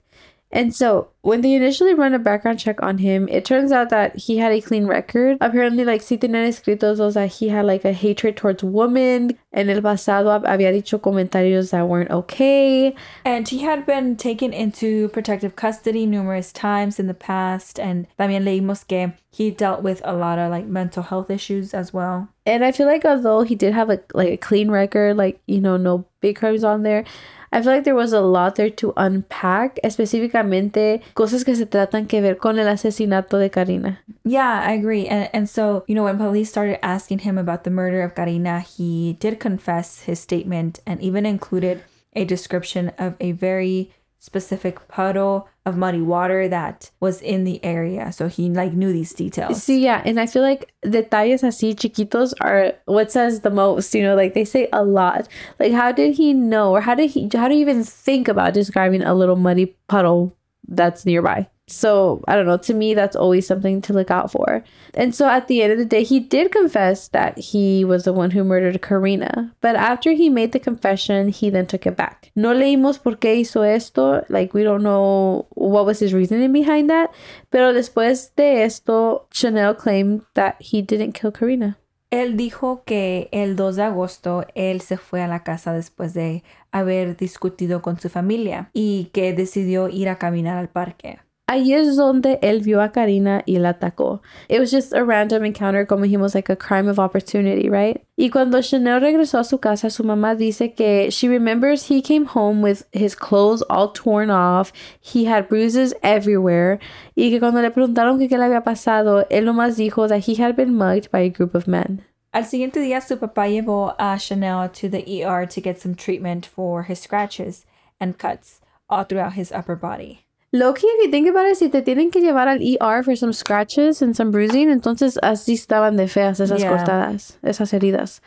And 0.52 0.76
so 0.76 1.10
when 1.22 1.42
they 1.42 1.54
initially 1.54 1.94
run 1.94 2.14
a 2.14 2.20
background 2.20 2.60
check 2.60 2.82
on 2.82 3.00
him, 3.00 3.28
it 3.30 3.46
turns 3.46 3.72
out 3.72 3.90
that 3.90 4.16
he 4.16 4.38
had 4.38 4.52
a 4.52 4.62
clean 4.62 4.88
record. 4.88 5.38
Apparently, 5.42 5.86
like 5.86 6.02
sí 6.02 6.18
tenían 6.18 6.48
escritos 6.48 6.98
those 6.98 7.14
that 7.14 7.34
he 7.34 7.50
had 7.50 7.66
like 7.66 7.86
a 7.86 7.94
hatred 7.94 8.38
towards 8.38 8.64
women. 8.64 9.38
En 9.54 9.70
el 9.70 9.82
pasado 9.82 10.30
hab- 10.30 10.46
había 10.46 10.72
dicho 10.72 11.00
comentarios 11.00 11.72
that 11.72 11.88
weren't 11.88 12.10
okay. 12.10 12.96
And 13.26 13.48
he 13.48 13.60
had 13.60 13.86
been 13.86 14.16
taken 14.16 14.54
into 14.54 15.10
protective 15.10 15.56
custody 15.56 16.06
numerous 16.06 16.52
times 16.52 17.00
in 17.00 17.08
the 17.08 17.14
past. 17.14 17.80
And 17.80 18.08
también 18.18 18.44
leímos 18.44 18.88
que 18.88 19.14
he 19.32 19.52
dealt 19.52 19.84
with 19.84 20.02
a 20.04 20.14
lot 20.14 20.40
of 20.40 20.50
like 20.50 20.66
mental 20.66 21.04
health 21.04 21.30
issues 21.30 21.74
as 21.74 21.94
well. 21.94 22.30
And 22.46 22.66
I 22.66 22.72
feel 22.72 22.88
like 22.88 23.06
although 23.06 23.42
he 23.42 23.56
did 23.56 23.74
have 23.74 23.90
a 23.90 24.00
like 24.14 24.30
a 24.30 24.38
clean 24.38 24.72
record, 24.72 25.18
like 25.18 25.40
you 25.46 25.62
know, 25.62 25.78
no 25.78 26.06
big 26.22 26.38
crimes 26.38 26.64
on 26.64 26.84
there, 26.84 27.06
I 27.52 27.62
feel 27.62 27.74
like 27.74 27.84
there 27.84 27.96
was 27.96 28.14
a 28.14 28.22
lot 28.22 28.56
there 28.56 28.70
to 28.70 28.94
unpack, 28.96 29.80
específicamente 29.84 31.02
cosas 31.16 31.44
que 31.44 31.56
se 31.56 31.66
tratan 31.66 32.08
que 32.08 32.22
ver 32.22 32.38
con 32.38 32.60
el 32.60 32.68
asesinato 32.68 33.40
de 33.40 33.50
Karina. 33.50 34.00
Yeah, 34.24 34.62
I 34.66 34.74
agree. 34.74 35.08
And 35.08 35.30
and 35.34 35.50
so, 35.50 35.84
you 35.88 35.96
know, 35.96 36.04
when 36.04 36.18
police 36.18 36.50
started 36.50 36.84
asking 36.86 37.20
him 37.20 37.38
about 37.38 37.64
the 37.64 37.72
murder 37.72 38.02
of 38.04 38.14
Karina, 38.14 38.60
he 38.60 39.18
did 39.20 39.40
confess 39.40 40.02
his 40.02 40.20
statement 40.20 40.80
and 40.86 41.02
even 41.02 41.26
included 41.26 41.82
a 42.16 42.26
description 42.26 42.92
of 42.98 43.16
a 43.20 43.32
very 43.32 43.92
specific 44.20 44.86
puddle 44.90 45.48
of 45.66 45.78
muddy 45.78 46.02
water 46.02 46.48
that 46.50 46.92
was 47.00 47.22
in 47.22 47.46
the 47.46 47.64
area. 47.64 48.12
So 48.12 48.28
he 48.28 48.50
like 48.50 48.74
knew 48.74 48.92
these 48.92 49.14
details. 49.14 49.64
See, 49.64 49.80
yeah, 49.84 50.02
and 50.06 50.20
I 50.20 50.26
feel 50.26 50.42
like 50.42 50.72
detalles 50.84 51.42
así 51.42 51.74
chiquitos 51.74 52.34
are 52.42 52.74
what 52.86 53.12
says 53.12 53.42
the 53.42 53.50
most. 53.50 53.96
You 53.96 54.04
know, 54.04 54.16
like 54.16 54.34
they 54.34 54.46
say 54.46 54.68
a 54.74 54.84
lot. 54.84 55.28
Like, 55.60 55.72
how 55.72 55.92
did 55.92 56.16
he 56.16 56.34
know, 56.34 56.72
or 56.76 56.82
how 56.82 56.96
did 56.96 57.10
he, 57.10 57.30
how 57.34 57.48
do 57.48 57.56
you 57.56 57.62
even 57.62 57.84
think 57.84 58.28
about 58.28 58.54
describing 58.54 59.04
a 59.04 59.14
little 59.14 59.38
muddy 59.38 59.76
puddle 59.88 60.36
that's 60.68 61.06
nearby? 61.06 61.48
So 61.70 62.24
I 62.28 62.36
don't 62.36 62.46
know. 62.46 62.58
To 62.58 62.74
me, 62.74 62.94
that's 62.94 63.16
always 63.16 63.46
something 63.46 63.82
to 63.82 63.94
look 63.94 64.12
out 64.12 64.32
for. 64.32 64.64
And 64.94 65.14
so 65.14 65.28
at 65.28 65.48
the 65.48 65.62
end 65.62 65.72
of 65.72 65.78
the 65.78 65.86
day, 65.86 66.04
he 66.04 66.20
did 66.20 66.52
confess 66.52 67.08
that 67.10 67.38
he 67.38 67.86
was 67.86 68.04
the 68.04 68.14
one 68.14 68.32
who 68.32 68.44
murdered 68.44 68.82
Karina. 68.82 69.54
But 69.62 69.76
after 69.76 70.12
he 70.12 70.30
made 70.30 70.52
the 70.52 70.60
confession, 70.60 71.30
he 71.30 71.50
then 71.50 71.68
took 71.68 71.86
it 71.86 71.96
back. 71.96 72.32
No 72.36 72.54
leímos 72.54 73.02
por 73.02 73.18
qué 73.18 73.36
hizo 73.36 73.62
esto. 73.62 74.26
Like 74.30 74.54
we 74.54 74.64
don't 74.64 74.84
know 74.84 75.46
what 75.56 75.86
was 75.86 76.00
his 76.00 76.14
reasoning 76.14 76.52
behind 76.52 76.90
that. 76.90 77.12
Pero 77.52 77.74
después 77.74 78.32
de 78.36 78.64
esto, 78.64 79.28
Chanel 79.32 79.76
claimed 79.76 80.24
that 80.34 80.56
he 80.60 80.82
didn't 80.82 81.14
kill 81.14 81.32
Karina. 81.32 81.78
Él 82.12 82.38
dijo 82.38 82.82
que 82.86 83.30
el 83.32 83.56
2 83.56 83.76
de 83.76 83.84
agosto 83.84 84.46
él 84.56 84.82
se 84.82 84.98
fue 84.98 85.22
a 85.22 85.28
la 85.28 85.44
casa 85.44 85.74
después 85.74 86.16
de 86.16 86.44
haber 86.72 87.16
discutido 87.16 87.84
con 87.84 88.00
su 88.00 88.10
familia 88.10 88.72
y 88.74 89.12
que 89.14 89.34
decidió 89.34 89.90
ir 89.90 90.10
a 90.10 90.18
caminar 90.18 90.58
al 90.58 90.70
parque. 90.70 91.20
Ahí 91.52 91.74
es 91.74 91.98
donde 91.98 92.38
él 92.44 92.62
vio 92.62 92.80
a 92.80 92.92
Karina 92.92 93.42
y 93.48 93.58
la 93.58 93.70
atacó. 93.70 94.22
It 94.50 94.60
was 94.60 94.70
just 94.70 94.94
a 94.94 95.04
random 95.04 95.44
encounter, 95.44 95.84
como 95.84 96.04
dijimos, 96.04 96.36
like 96.36 96.48
a 96.48 96.56
crime 96.56 96.88
of 96.88 97.00
opportunity, 97.00 97.70
right? 97.70 98.06
Y 98.16 98.30
cuando 98.30 98.62
Chanel 98.62 99.02
regresó 99.02 99.40
a 99.40 99.44
su 99.44 99.58
casa, 99.58 99.90
su 99.90 100.04
mamá 100.04 100.36
dice 100.36 100.76
que 100.76 101.10
she 101.10 101.28
remembers 101.28 101.90
he 101.90 102.04
came 102.04 102.26
home 102.26 102.62
with 102.62 102.84
his 102.92 103.16
clothes 103.16 103.64
all 103.68 103.92
torn 103.92 104.30
off, 104.30 104.72
he 105.02 105.26
had 105.26 105.50
bruises 105.50 105.96
everywhere, 106.04 106.78
y 107.16 107.32
que 107.32 107.40
cuando 107.40 107.64
le 107.64 107.72
preguntaron 107.72 108.20
que 108.20 108.30
qué 108.30 108.38
le 108.38 108.46
había 108.46 108.64
pasado, 108.64 109.26
él 109.32 109.46
nomás 109.46 109.76
dijo 109.76 110.08
that 110.08 110.28
he 110.28 110.36
had 110.36 110.56
been 110.56 110.76
mugged 110.76 111.10
by 111.10 111.22
a 111.22 111.30
group 111.30 111.56
of 111.56 111.68
men. 111.68 112.06
Al 112.32 112.46
siguiente 112.46 112.80
día, 112.80 113.02
su 113.02 113.18
papá 113.18 113.48
llevó 113.48 113.96
a 113.98 114.20
Chanel 114.20 114.70
to 114.70 114.88
the 114.88 115.26
ER 115.26 115.48
to 115.48 115.60
get 115.60 115.80
some 115.80 115.96
treatment 115.96 116.46
for 116.46 116.84
his 116.84 117.00
scratches 117.00 117.66
and 118.00 118.20
cuts 118.20 118.62
all 118.88 119.04
throughout 119.04 119.34
his 119.34 119.52
upper 119.52 119.76
body. 119.76 120.28
Loki, 120.52 120.88
if 120.88 121.06
you 121.06 121.12
think 121.12 121.28
about 121.30 121.46
it, 121.46 121.58
si 121.58 121.70
te 121.70 121.82
tienen 121.82 122.12
que 122.12 122.22
llevar 122.22 122.48
al 122.48 122.58
ER 122.60 123.04
for 123.04 123.16
some 123.16 123.32
scratches 123.34 124.02
and 124.02 124.16
some 124.16 124.32
bruising, 124.32 124.70
entonces 124.70 125.18
así 125.22 125.54
estaban 125.54 125.96
de 125.96 126.08
feas 126.08 126.40
esas 126.40 126.60
Yeah. 126.60 126.70
cortadas, 126.72 127.38
esas 127.44 127.72
heridas. 127.72 128.20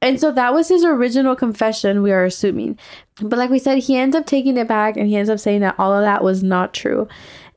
And 0.00 0.18
so 0.18 0.32
that 0.32 0.52
was 0.52 0.66
his 0.68 0.84
original 0.84 1.36
confession, 1.36 2.02
we 2.02 2.10
are 2.10 2.24
assuming. 2.24 2.76
But 3.22 3.38
like 3.38 3.50
we 3.50 3.60
said, 3.60 3.78
he 3.78 3.96
ends 3.96 4.16
up 4.16 4.26
taking 4.26 4.56
it 4.56 4.66
back 4.66 4.96
and 4.96 5.06
he 5.06 5.16
ends 5.16 5.30
up 5.30 5.38
saying 5.38 5.60
that 5.60 5.76
all 5.78 5.92
of 5.92 6.02
that 6.02 6.24
was 6.24 6.42
not 6.42 6.74
true. 6.74 7.06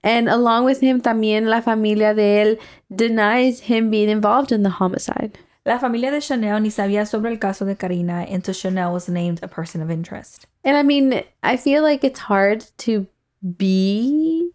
And 0.03 0.29
along 0.29 0.65
with 0.65 0.81
him, 0.81 1.01
también 1.01 1.47
la 1.49 1.61
familia 1.61 2.13
de 2.13 2.43
él 2.43 2.59
denies 2.95 3.61
him 3.61 3.89
being 3.89 4.09
involved 4.09 4.51
in 4.51 4.61
the 4.61 4.69
homicide. 4.69 5.39
La 5.65 5.79
familia 5.79 6.11
de 6.11 6.21
Chanel 6.21 6.61
ni 6.61 6.69
sabía 6.69 7.07
sobre 7.07 7.31
el 7.31 7.39
caso 7.39 7.65
de 7.65 7.73
Karina 7.73 8.27
until 8.29 8.53
Chanel 8.53 8.93
was 8.93 9.09
named 9.09 9.39
a 9.41 9.47
person 9.47 9.81
of 9.81 9.89
interest. 9.89 10.45
And 10.63 10.77
I 10.77 10.83
mean, 10.83 11.23
I 11.41 11.57
feel 11.57 11.81
like 11.81 12.03
it's 12.03 12.19
hard 12.19 12.63
to 12.85 13.07
be 13.57 14.51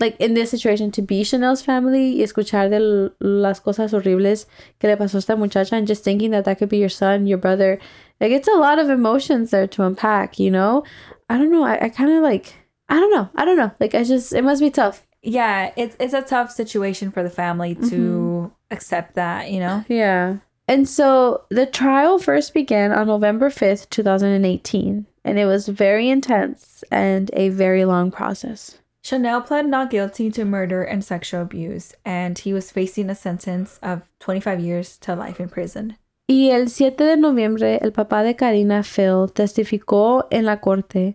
like 0.00 0.16
in 0.20 0.34
this 0.34 0.50
situation 0.50 0.90
to 0.92 1.02
be 1.02 1.24
Chanel's 1.24 1.62
family 1.62 2.16
y 2.18 2.22
escuchar 2.22 2.70
de 2.70 3.10
las 3.20 3.60
cosas 3.60 3.92
horribles 3.92 4.46
que 4.78 4.88
le 4.88 4.96
pasó 4.96 5.16
a 5.16 5.18
esta 5.18 5.36
muchacha 5.36 5.76
and 5.76 5.86
just 5.86 6.04
thinking 6.04 6.30
that 6.30 6.44
that 6.44 6.58
could 6.58 6.68
be 6.68 6.78
your 6.78 6.88
son, 6.88 7.26
your 7.26 7.38
brother. 7.38 7.78
Like 8.20 8.32
it's 8.32 8.48
a 8.48 8.56
lot 8.56 8.78
of 8.78 8.90
emotions 8.90 9.50
there 9.50 9.66
to 9.68 9.84
unpack, 9.84 10.38
you 10.38 10.50
know? 10.50 10.84
I 11.28 11.38
don't 11.38 11.50
know. 11.50 11.64
I, 11.64 11.86
I 11.86 11.88
kind 11.88 12.10
of 12.10 12.22
like, 12.22 12.54
I 12.88 12.94
don't 12.94 13.12
know. 13.12 13.28
I 13.34 13.44
don't 13.44 13.56
know. 13.56 13.72
Like 13.80 13.94
I 13.94 14.04
just, 14.04 14.32
it 14.32 14.42
must 14.42 14.60
be 14.60 14.70
tough. 14.70 15.04
Yeah, 15.22 15.72
it's 15.76 15.96
it's 15.98 16.14
a 16.14 16.22
tough 16.22 16.52
situation 16.52 17.10
for 17.10 17.24
the 17.24 17.30
family 17.30 17.74
to 17.74 17.80
mm-hmm. 17.80 18.46
accept 18.70 19.14
that, 19.14 19.50
you 19.50 19.58
know? 19.58 19.84
Yeah. 19.88 20.36
And 20.68 20.88
so 20.88 21.42
the 21.50 21.66
trial 21.66 22.18
first 22.18 22.54
began 22.54 22.92
on 22.92 23.08
November 23.08 23.48
5th, 23.48 23.90
2018, 23.90 25.06
and 25.28 25.38
it 25.38 25.44
was 25.44 25.68
very 25.68 26.08
intense 26.08 26.82
and 26.90 27.30
a 27.34 27.50
very 27.50 27.84
long 27.84 28.10
process. 28.10 28.78
Chanel 29.02 29.42
pled 29.42 29.66
not 29.66 29.90
guilty 29.90 30.30
to 30.30 30.44
murder 30.44 30.82
and 30.82 31.04
sexual 31.04 31.42
abuse, 31.42 31.94
and 32.04 32.38
he 32.38 32.54
was 32.54 32.72
facing 32.72 33.10
a 33.10 33.14
sentence 33.14 33.78
of 33.82 34.08
25 34.20 34.58
years 34.58 34.96
to 34.98 35.14
life 35.14 35.38
in 35.38 35.50
prison. 35.50 35.96
Y 36.30 36.50
el 36.50 36.68
7 36.68 37.04
de 37.04 37.16
noviembre, 37.16 37.78
el 37.82 37.90
papá 37.90 38.22
de 38.22 38.34
Karina, 38.34 38.82
Phil, 38.82 39.28
testificó 39.28 40.26
en 40.30 40.46
la 40.46 40.56
corte. 40.56 41.14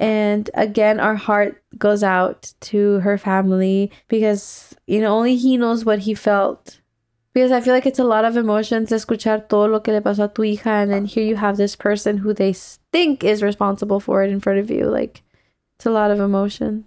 And 0.00 0.50
again, 0.54 0.98
our 0.98 1.14
heart 1.14 1.62
goes 1.78 2.02
out 2.02 2.52
to 2.62 2.98
her 3.00 3.16
family 3.16 3.92
because, 4.08 4.74
you 4.86 5.00
know, 5.00 5.14
only 5.14 5.36
he 5.36 5.56
knows 5.56 5.84
what 5.84 6.00
he 6.00 6.14
felt. 6.14 6.80
Because 7.34 7.50
I 7.50 7.60
feel 7.60 7.74
like 7.74 7.84
it's 7.84 7.98
a 7.98 8.04
lot 8.04 8.24
of 8.24 8.36
emotions 8.36 8.90
escuchar 8.90 9.48
todo 9.48 9.66
lo 9.66 9.80
que 9.80 9.92
le 9.92 10.00
pasó 10.00 10.24
a 10.24 10.28
tu 10.28 10.42
hija. 10.42 10.82
And 10.82 10.90
then 10.90 11.04
here 11.04 11.24
you 11.24 11.36
have 11.36 11.56
this 11.56 11.74
person 11.74 12.18
who 12.18 12.32
they 12.32 12.52
think 12.52 13.24
is 13.24 13.42
responsible 13.42 13.98
for 13.98 14.22
it 14.22 14.30
in 14.30 14.40
front 14.40 14.60
of 14.60 14.70
you. 14.70 14.84
Like, 14.84 15.22
it's 15.74 15.84
a 15.84 15.90
lot 15.90 16.12
of 16.12 16.20
emotion. 16.20 16.84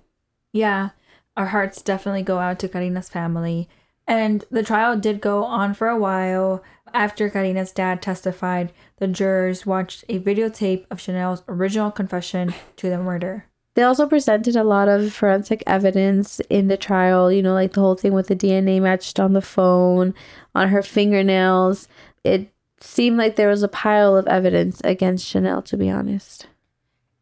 Yeah, 0.53 0.91
our 1.35 1.47
hearts 1.47 1.81
definitely 1.81 2.23
go 2.23 2.39
out 2.39 2.59
to 2.59 2.69
Karina's 2.69 3.09
family. 3.09 3.67
And 4.07 4.45
the 4.49 4.63
trial 4.63 4.97
did 4.97 5.19
go 5.19 5.43
on 5.43 5.73
for 5.73 5.89
a 5.89 5.97
while. 5.97 6.63
After 6.93 7.29
Karina's 7.29 7.73
dad 7.73 8.01
testified, 8.01 8.71
the 8.99 9.07
jurors 9.07 9.65
watched 9.65 10.05
a 10.07 10.21
videotape 10.21 10.85
of 10.89 11.01
Chanel's 11.01 11.43
original 11.49 11.91
confession 11.91 12.53
to 12.77 12.89
the 12.89 12.97
murder. 12.97 13.47
They 13.77 13.83
also 13.83 14.07
presented 14.07 14.55
a 14.55 14.63
lot 14.63 14.87
of 14.89 15.13
forensic 15.13 15.61
evidence 15.67 16.39
in 16.49 16.67
the 16.67 16.77
trial, 16.77 17.31
you 17.31 17.43
know, 17.43 17.53
like 17.53 17.73
the 17.73 17.81
whole 17.81 17.93
thing 17.93 18.11
with 18.11 18.25
the 18.25 18.35
DNA 18.35 18.81
matched 18.81 19.19
on 19.19 19.33
the 19.33 19.41
phone, 19.41 20.15
on 20.55 20.69
her 20.69 20.81
fingernails. 20.81 21.87
It 22.23 22.51
seemed 22.79 23.19
like 23.19 23.35
there 23.35 23.49
was 23.49 23.61
a 23.61 23.67
pile 23.67 24.17
of 24.17 24.25
evidence 24.25 24.81
against 24.83 25.27
Chanel, 25.27 25.61
to 25.61 25.77
be 25.77 25.91
honest. 25.91 26.47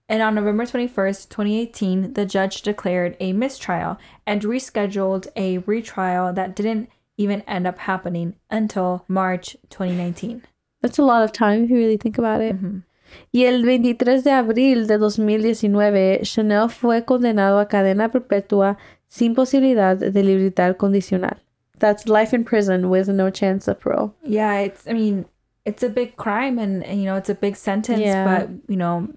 And 0.07 0.21
on 0.21 0.35
November 0.35 0.63
21st, 0.63 1.27
2018, 1.27 2.13
the 2.13 2.25
judge 2.25 2.61
declared 2.61 3.17
a 3.19 3.33
mistrial 3.33 3.97
and 4.25 4.41
rescheduled 4.41 5.27
a 5.35 5.57
retrial 5.57 6.31
that 6.31 6.55
didn't 6.55 6.89
even 7.17 7.41
end 7.41 7.67
up 7.67 7.79
happening 7.79 8.35
until 8.49 9.03
March 9.09 9.57
2019. 9.71 10.43
That's 10.81 10.99
a 10.99 11.03
lot 11.03 11.23
of 11.23 11.33
time 11.33 11.65
if 11.65 11.69
you 11.69 11.75
really 11.75 11.97
think 11.97 12.17
about 12.17 12.39
it. 12.39 12.55
Mm-hmm. 12.55 12.79
Y 13.31 13.45
el 13.45 13.63
23 13.63 14.23
de 14.23 14.31
abril 14.31 14.87
de 14.87 14.97
2019, 14.97 16.21
Chanel 16.23 16.69
fue 16.69 17.05
condenado 17.05 17.59
a 17.59 17.67
cadena 17.67 18.09
perpetua 18.09 18.77
sin 19.07 19.35
posibilidad 19.35 19.97
de 19.97 20.23
libertad 20.23 20.77
condicional. 20.77 21.37
That's 21.79 22.07
life 22.07 22.33
in 22.33 22.43
prison 22.43 22.89
with 22.89 23.09
no 23.09 23.29
chance 23.29 23.67
of 23.67 23.79
parole. 23.79 24.13
Yeah, 24.23 24.59
it's, 24.59 24.87
I 24.87 24.93
mean, 24.93 25.25
it's 25.65 25.83
a 25.83 25.89
big 25.89 26.15
crime 26.15 26.57
and, 26.57 26.83
and 26.83 26.99
you 26.99 27.05
know, 27.05 27.15
it's 27.15 27.29
a 27.29 27.35
big 27.35 27.55
sentence, 27.55 27.99
yeah. 27.99 28.25
but, 28.25 28.49
you 28.67 28.77
know, 28.77 29.09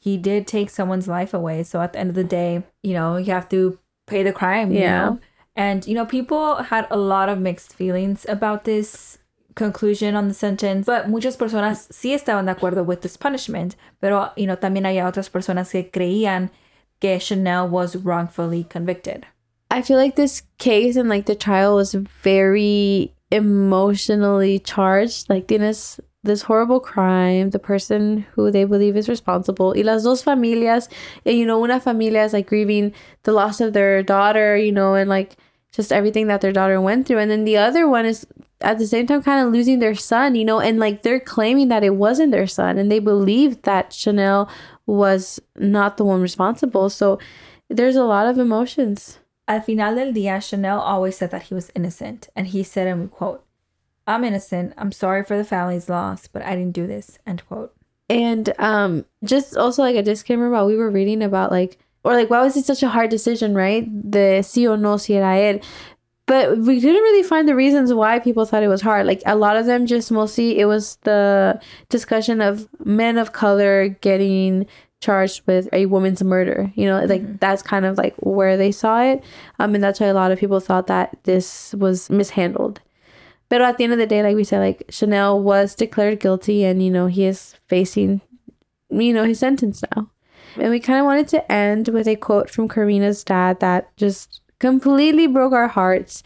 he 0.00 0.16
did 0.16 0.46
take 0.46 0.70
someone's 0.70 1.06
life 1.06 1.34
away. 1.34 1.62
So 1.62 1.80
at 1.80 1.92
the 1.92 2.00
end 2.00 2.10
of 2.10 2.16
the 2.16 2.24
day, 2.24 2.62
you 2.82 2.94
know, 2.94 3.16
you 3.16 3.32
have 3.32 3.48
to 3.50 3.78
pay 4.06 4.22
the 4.22 4.32
crime, 4.32 4.72
you 4.72 4.80
yeah. 4.80 5.04
know? 5.04 5.20
And, 5.54 5.86
you 5.86 5.94
know, 5.94 6.06
people 6.06 6.56
had 6.56 6.86
a 6.90 6.96
lot 6.96 7.28
of 7.28 7.38
mixed 7.38 7.74
feelings 7.74 8.24
about 8.28 8.64
this 8.64 9.18
conclusion 9.54 10.14
on 10.14 10.28
the 10.28 10.34
sentence, 10.34 10.86
but 10.86 11.08
muchas 11.08 11.36
personas 11.36 11.88
sí 11.90 12.14
estaban 12.14 12.46
de 12.46 12.52
acuerdo 12.52 12.84
with 12.84 13.00
this 13.00 13.16
punishment, 13.16 13.76
pero, 14.00 14.30
you 14.36 14.46
know, 14.46 14.56
también 14.56 14.86
hay 14.86 15.00
otras 15.00 15.28
personas 15.28 15.70
que 15.72 15.90
creían 15.90 16.50
que 17.00 17.18
Chanel 17.18 17.68
was 17.68 17.96
wrongfully 17.96 18.64
convicted. 18.64 19.26
I 19.70 19.82
feel 19.82 19.98
like 19.98 20.16
this 20.16 20.42
case 20.58 20.96
and 20.96 21.08
like 21.08 21.26
the 21.26 21.34
trial 21.34 21.76
was 21.76 21.94
very 21.94 23.14
emotionally 23.30 24.58
charged. 24.58 25.30
Like 25.30 25.46
tienes 25.46 26.00
this 26.22 26.42
horrible 26.42 26.80
crime, 26.80 27.50
the 27.50 27.58
person 27.58 28.26
who 28.34 28.50
they 28.50 28.64
believe 28.64 28.96
is 28.96 29.08
responsible. 29.08 29.74
Y 29.76 29.82
las 29.82 30.02
dos 30.02 30.22
familias, 30.22 30.88
and, 31.24 31.36
you 31.36 31.46
know, 31.46 31.62
una 31.62 31.80
familia 31.80 32.24
is 32.24 32.32
like 32.32 32.48
grieving 32.48 32.92
the 33.22 33.32
loss 33.32 33.60
of 33.60 33.72
their 33.72 34.02
daughter, 34.02 34.56
you 34.56 34.72
know, 34.72 34.94
and 34.94 35.08
like 35.08 35.36
just 35.72 35.92
everything 35.92 36.26
that 36.26 36.40
their 36.40 36.52
daughter 36.52 36.80
went 36.80 37.06
through. 37.06 37.18
And 37.18 37.30
then 37.30 37.44
the 37.44 37.56
other 37.56 37.88
one 37.88 38.04
is 38.04 38.26
at 38.60 38.78
the 38.78 38.86
same 38.86 39.06
time 39.06 39.22
kind 39.22 39.46
of 39.46 39.52
losing 39.52 39.78
their 39.78 39.94
son, 39.94 40.34
you 40.34 40.44
know, 40.44 40.60
and 40.60 40.78
like 40.78 41.02
they're 41.02 41.20
claiming 41.20 41.68
that 41.68 41.84
it 41.84 41.94
wasn't 41.96 42.32
their 42.32 42.46
son 42.46 42.78
and 42.78 42.90
they 42.90 42.98
believe 42.98 43.62
that 43.62 43.92
Chanel 43.92 44.48
was 44.86 45.40
not 45.56 45.96
the 45.96 46.04
one 46.04 46.20
responsible. 46.20 46.90
So 46.90 47.18
there's 47.68 47.96
a 47.96 48.04
lot 48.04 48.26
of 48.26 48.38
emotions. 48.38 49.18
Al 49.48 49.62
final 49.62 49.94
del 49.94 50.12
día, 50.12 50.42
Chanel 50.42 50.78
always 50.78 51.16
said 51.16 51.30
that 51.30 51.44
he 51.44 51.54
was 51.54 51.72
innocent. 51.74 52.28
And 52.36 52.48
he 52.48 52.62
said, 52.62 52.86
and 52.86 53.02
we 53.02 53.08
quote, 53.08 53.44
I'm 54.06 54.24
innocent. 54.24 54.74
I'm 54.76 54.92
sorry 54.92 55.24
for 55.24 55.36
the 55.36 55.44
family's 55.44 55.88
loss, 55.88 56.26
but 56.26 56.42
I 56.42 56.54
didn't 56.56 56.72
do 56.72 56.86
this. 56.86 57.18
End 57.26 57.46
quote. 57.46 57.74
And 58.08 58.52
um, 58.58 59.04
just 59.24 59.56
also 59.56 59.82
like 59.82 59.96
a 59.96 60.02
disclaimer 60.02 60.50
while 60.50 60.66
we 60.66 60.76
were 60.76 60.90
reading 60.90 61.22
about 61.22 61.52
like 61.52 61.78
or 62.02 62.14
like 62.14 62.30
why 62.30 62.42
was 62.42 62.56
it 62.56 62.64
such 62.64 62.82
a 62.82 62.88
hard 62.88 63.10
decision, 63.10 63.54
right? 63.54 63.86
The 63.86 64.40
sí 64.42 64.68
o 64.68 64.76
no 64.76 64.96
si 64.96 65.14
era 65.14 65.36
él. 65.36 65.62
But 66.30 66.58
we 66.58 66.78
didn't 66.78 67.02
really 67.02 67.24
find 67.24 67.48
the 67.48 67.56
reasons 67.56 67.92
why 67.92 68.20
people 68.20 68.44
thought 68.44 68.62
it 68.62 68.68
was 68.68 68.82
hard. 68.82 69.04
Like 69.04 69.20
a 69.26 69.34
lot 69.34 69.56
of 69.56 69.66
them 69.66 69.84
just 69.84 70.12
mostly 70.12 70.60
it 70.60 70.66
was 70.66 70.94
the 71.02 71.60
discussion 71.88 72.40
of 72.40 72.68
men 72.84 73.18
of 73.18 73.32
color 73.32 73.88
getting 73.88 74.68
charged 75.00 75.42
with 75.48 75.68
a 75.72 75.86
woman's 75.86 76.22
murder. 76.22 76.70
You 76.76 76.86
know, 76.86 77.04
like 77.04 77.22
mm-hmm. 77.22 77.34
that's 77.40 77.62
kind 77.62 77.84
of 77.84 77.98
like 77.98 78.14
where 78.18 78.56
they 78.56 78.70
saw 78.70 79.02
it. 79.02 79.24
Um, 79.58 79.74
and 79.74 79.82
that's 79.82 79.98
why 79.98 80.06
a 80.06 80.14
lot 80.14 80.30
of 80.30 80.38
people 80.38 80.60
thought 80.60 80.86
that 80.86 81.18
this 81.24 81.74
was 81.74 82.08
mishandled. 82.08 82.80
But 83.48 83.60
at 83.62 83.76
the 83.76 83.82
end 83.82 83.94
of 83.94 83.98
the 83.98 84.06
day, 84.06 84.22
like 84.22 84.36
we 84.36 84.44
said, 84.44 84.60
like 84.60 84.84
Chanel 84.88 85.42
was 85.42 85.74
declared 85.74 86.20
guilty 86.20 86.62
and, 86.62 86.80
you 86.80 86.92
know, 86.92 87.08
he 87.08 87.24
is 87.24 87.56
facing, 87.66 88.20
you 88.88 89.12
know, 89.12 89.24
his 89.24 89.40
sentence 89.40 89.82
now. 89.96 90.08
And 90.54 90.70
we 90.70 90.78
kind 90.78 91.00
of 91.00 91.06
wanted 91.06 91.26
to 91.28 91.50
end 91.50 91.88
with 91.88 92.06
a 92.06 92.14
quote 92.14 92.50
from 92.50 92.68
Karina's 92.68 93.24
dad 93.24 93.58
that 93.58 93.96
just 93.96 94.39
completely 94.60 95.26
broke 95.26 95.52
our 95.52 95.68
hearts. 95.68 96.22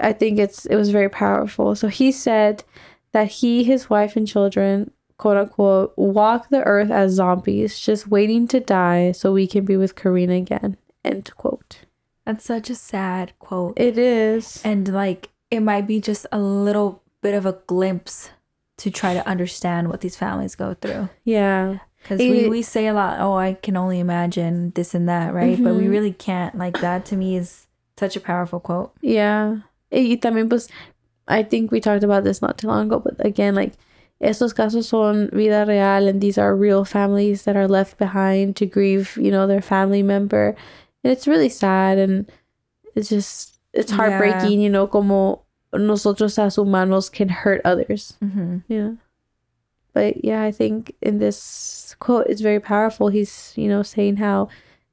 I 0.00 0.12
think 0.12 0.40
it's 0.40 0.66
it 0.66 0.74
was 0.74 0.90
very 0.90 1.08
powerful. 1.08 1.76
So 1.76 1.86
he 1.86 2.10
said 2.10 2.64
that 3.12 3.28
he, 3.28 3.62
his 3.62 3.88
wife, 3.88 4.16
and 4.16 4.26
children, 4.26 4.90
quote 5.18 5.36
unquote, 5.36 5.92
walk 5.96 6.48
the 6.48 6.64
earth 6.64 6.90
as 6.90 7.12
zombies, 7.12 7.78
just 7.78 8.08
waiting 8.08 8.48
to 8.48 8.58
die 8.58 9.12
so 9.12 9.32
we 9.32 9.46
can 9.46 9.64
be 9.64 9.76
with 9.76 9.94
Karina 9.94 10.34
again. 10.34 10.76
End 11.04 11.30
quote. 11.36 11.84
That's 12.26 12.44
such 12.44 12.70
a 12.70 12.74
sad 12.74 13.32
quote. 13.38 13.78
It 13.78 13.96
is. 13.96 14.60
And 14.64 14.92
like 14.92 15.30
it 15.50 15.60
might 15.60 15.86
be 15.86 16.00
just 16.00 16.26
a 16.32 16.40
little 16.40 17.02
bit 17.22 17.34
of 17.34 17.46
a 17.46 17.58
glimpse 17.66 18.30
to 18.78 18.90
try 18.90 19.14
to 19.14 19.26
understand 19.28 19.88
what 19.88 20.00
these 20.00 20.16
families 20.16 20.56
go 20.56 20.74
through. 20.74 21.08
Yeah. 21.24 21.78
Because 22.02 22.18
we, 22.18 22.48
we 22.48 22.62
say 22.62 22.86
a 22.86 22.92
lot, 22.92 23.20
oh, 23.20 23.34
I 23.34 23.54
can 23.54 23.76
only 23.76 23.98
imagine 23.98 24.72
this 24.74 24.94
and 24.94 25.08
that, 25.08 25.32
right? 25.32 25.54
Mm-hmm. 25.54 25.64
But 25.64 25.74
we 25.74 25.82
mm-hmm. 25.82 25.90
really 25.90 26.12
can't. 26.12 26.58
Like, 26.58 26.80
that 26.80 27.06
to 27.06 27.16
me 27.16 27.36
is 27.36 27.66
such 27.96 28.16
a 28.16 28.20
powerful 28.20 28.60
quote. 28.60 28.92
Yeah. 29.00 29.58
Y 29.92 30.18
también, 30.20 30.48
pues, 30.48 30.68
I 31.28 31.42
think 31.42 31.70
we 31.70 31.80
talked 31.80 32.04
about 32.04 32.24
this 32.24 32.42
not 32.42 32.58
too 32.58 32.66
long 32.66 32.86
ago, 32.86 32.98
but 32.98 33.14
again, 33.24 33.54
like, 33.54 33.74
estos 34.20 34.52
casos 34.52 34.86
son 34.86 35.30
vida 35.32 35.64
real, 35.66 36.08
and 36.08 36.20
these 36.20 36.38
are 36.38 36.56
real 36.56 36.84
families 36.84 37.44
that 37.44 37.56
are 37.56 37.68
left 37.68 37.98
behind 37.98 38.56
to 38.56 38.66
grieve, 38.66 39.16
you 39.20 39.30
know, 39.30 39.46
their 39.46 39.62
family 39.62 40.02
member. 40.02 40.56
And 41.02 41.12
it's 41.12 41.26
really 41.26 41.48
sad, 41.48 41.98
and 41.98 42.30
it's 42.94 43.08
just, 43.08 43.58
it's 43.72 43.92
heartbreaking, 43.92 44.60
yeah. 44.60 44.64
you 44.64 44.70
know, 44.70 44.86
como 44.86 45.42
nosotros 45.72 46.38
as 46.38 46.56
humanos 46.56 47.10
can 47.10 47.28
hurt 47.28 47.60
others. 47.64 48.14
Mm-hmm. 48.22 48.58
Yeah. 48.68 48.92
But 49.92 50.24
yeah, 50.24 50.42
I 50.42 50.50
think 50.50 50.94
in 51.00 51.18
this 51.18 51.94
quote, 52.00 52.26
it's 52.28 52.40
very 52.40 52.60
powerful. 52.60 53.08
He's, 53.08 53.52
you 53.56 53.68
know, 53.68 53.82
saying 53.82 54.16
how 54.16 54.48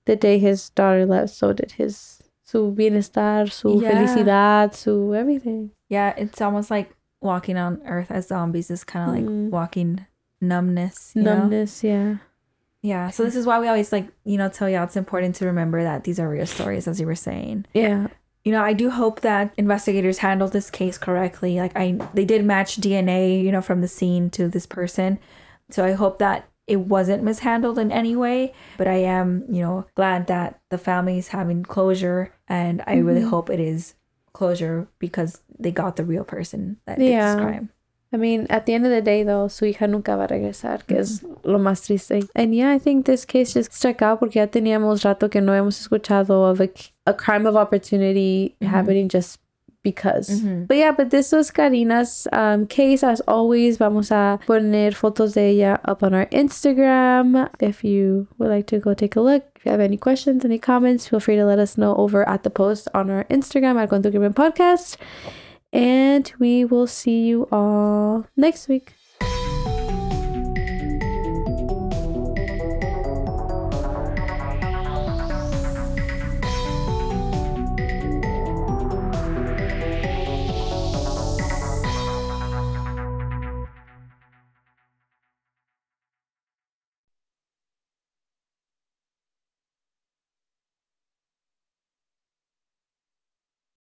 the 0.06 0.16
day 0.16 0.38
his 0.38 0.70
daughter 0.70 1.06
left, 1.06 1.34
so 1.34 1.54
did 1.54 1.74
his 1.74 2.21
su 2.52 2.74
bienestar, 2.74 3.50
su 3.50 3.82
yeah. 3.82 3.92
felicidad, 3.92 4.74
su 4.74 5.16
everything. 5.16 5.72
Yeah, 5.88 6.14
it's 6.18 6.42
almost 6.42 6.70
like 6.70 6.96
walking 7.22 7.58
on 7.58 7.82
earth 7.86 8.12
as 8.12 8.28
zombies 8.28 8.70
is 8.70 8.84
kind 8.84 9.10
of 9.10 9.16
mm. 9.16 9.46
like 9.46 9.54
walking 9.54 10.06
numbness. 10.42 11.16
numbness, 11.16 11.84
know? 11.84 11.90
yeah. 11.90 12.16
Yeah. 12.82 13.10
So 13.12 13.24
this 13.24 13.36
is 13.36 13.46
why 13.46 13.60
we 13.60 13.68
always 13.68 13.92
like, 13.92 14.08
you 14.26 14.38
know, 14.38 14.50
tell 14.50 14.68
y'all 14.68 14.84
it's 14.84 14.98
important 14.98 15.36
to 15.36 15.46
remember 15.46 15.84
that 15.84 16.04
these 16.04 16.20
are 16.20 16.28
real 16.28 16.48
stories, 16.48 16.88
as 16.88 17.00
you 17.00 17.06
were 17.06 17.16
saying. 17.16 17.68
Yeah. 17.74 18.08
You 18.44 18.52
know, 18.52 18.64
I 18.64 18.74
do 18.74 18.90
hope 18.90 19.22
that 19.22 19.54
investigators 19.56 20.18
handled 20.18 20.52
this 20.52 20.72
case 20.72 20.98
correctly. 20.98 21.58
Like 21.58 21.74
I 21.76 22.00
they 22.16 22.26
did 22.26 22.44
match 22.44 22.82
DNA, 22.82 23.44
you 23.44 23.52
know, 23.52 23.62
from 23.62 23.82
the 23.82 23.88
scene 23.88 24.32
to 24.32 24.48
this 24.48 24.66
person. 24.66 25.20
So 25.70 25.86
I 25.86 25.94
hope 25.94 26.18
that 26.20 26.50
it 26.72 26.80
wasn't 26.80 27.22
mishandled 27.22 27.78
in 27.78 27.92
any 27.92 28.16
way. 28.16 28.54
But 28.78 28.88
I 28.88 29.04
am, 29.04 29.44
you 29.50 29.62
know, 29.62 29.86
glad 29.96 30.28
that 30.28 30.62
the 30.70 30.78
family 30.78 31.18
is 31.18 31.28
having 31.28 31.64
closure 31.64 32.34
and 32.48 32.82
I 32.88 32.98
really 32.98 33.20
mm-hmm. 33.20 33.30
hope 33.30 33.50
it 33.50 33.60
is 33.60 33.96
closure 34.32 34.88
because 34.98 35.42
they 35.60 35.72
got 35.72 35.98
the 35.98 36.06
real 36.06 36.24
person 36.24 36.78
that 36.86 36.98
did 36.98 37.12
Yeah. 37.12 37.36
this 37.36 37.44
crime. 37.44 37.70
I 38.14 38.18
mean, 38.18 38.46
at 38.50 38.66
the 38.66 38.74
end 38.74 38.86
of 38.86 38.92
the 38.92 39.02
day, 39.02 39.24
though, 39.24 39.48
su 39.48 39.66
hija 39.66 39.88
nunca 39.88 40.18
va 40.18 40.26
a 40.26 40.28
regresar, 40.28 40.86
que 40.86 40.98
es 40.98 41.22
mm-hmm. 41.22 41.50
lo 41.50 41.60
más 41.60 41.86
triste. 41.86 42.28
And 42.36 42.54
yeah, 42.54 42.72
I 42.72 42.80
think 42.80 43.06
this 43.06 43.26
case 43.26 43.54
just 43.54 43.74
stuck 43.74 44.02
out 44.02 44.20
porque 44.20 44.36
ya 44.36 44.48
teníamos 44.48 45.04
rato 45.04 45.30
que 45.30 45.42
no 45.42 45.54
hemos 45.54 45.80
escuchado 45.80 46.50
of 46.50 46.60
a, 46.62 46.70
a 47.06 47.14
crime 47.14 47.46
of 47.46 47.56
opportunity 47.56 48.56
mm-hmm. 48.62 48.74
happening 48.74 49.10
just 49.10 49.40
because. 49.84 50.30
But 50.66 50.78
yeah, 50.78 50.92
but 50.92 51.10
this 51.10 51.32
was 51.32 51.52
Karina's 51.52 52.28
um, 52.32 52.68
case. 52.68 53.04
As 53.04 53.22
always, 53.28 53.78
vamos 53.78 54.12
a 54.12 54.40
poner 54.46 54.92
fotos 54.94 55.34
de 55.34 55.62
ella 55.62 55.80
up 55.86 56.04
on 56.04 56.14
our 56.14 56.28
Instagram. 56.28 57.50
If 57.60 57.84
you 57.84 58.28
would 58.38 58.50
like 58.50 58.68
to 58.68 58.80
go 58.80 58.94
take 58.94 59.16
a 59.16 59.22
look, 59.22 59.44
if 59.56 59.66
you 59.66 59.72
have 59.72 59.80
any 59.80 59.98
questions, 59.98 60.46
any 60.46 60.60
comments, 60.60 61.08
feel 61.08 61.20
free 61.20 61.36
to 61.36 61.46
let 61.46 61.60
us 61.60 61.78
know 61.78 61.96
over 61.96 62.28
at 62.28 62.44
the 62.44 62.50
post 62.50 62.88
on 62.94 63.10
our 63.10 63.24
Instagram 63.26 63.82
at 63.82 63.90
Cuento 63.90 64.12
Crimen 64.12 64.34
Podcast. 64.34 64.98
And 65.74 66.32
we 66.40 66.66
will 66.66 66.88
see 66.88 67.24
you 67.24 67.48
all 67.52 68.28
next 68.36 68.68
week. 68.68 68.94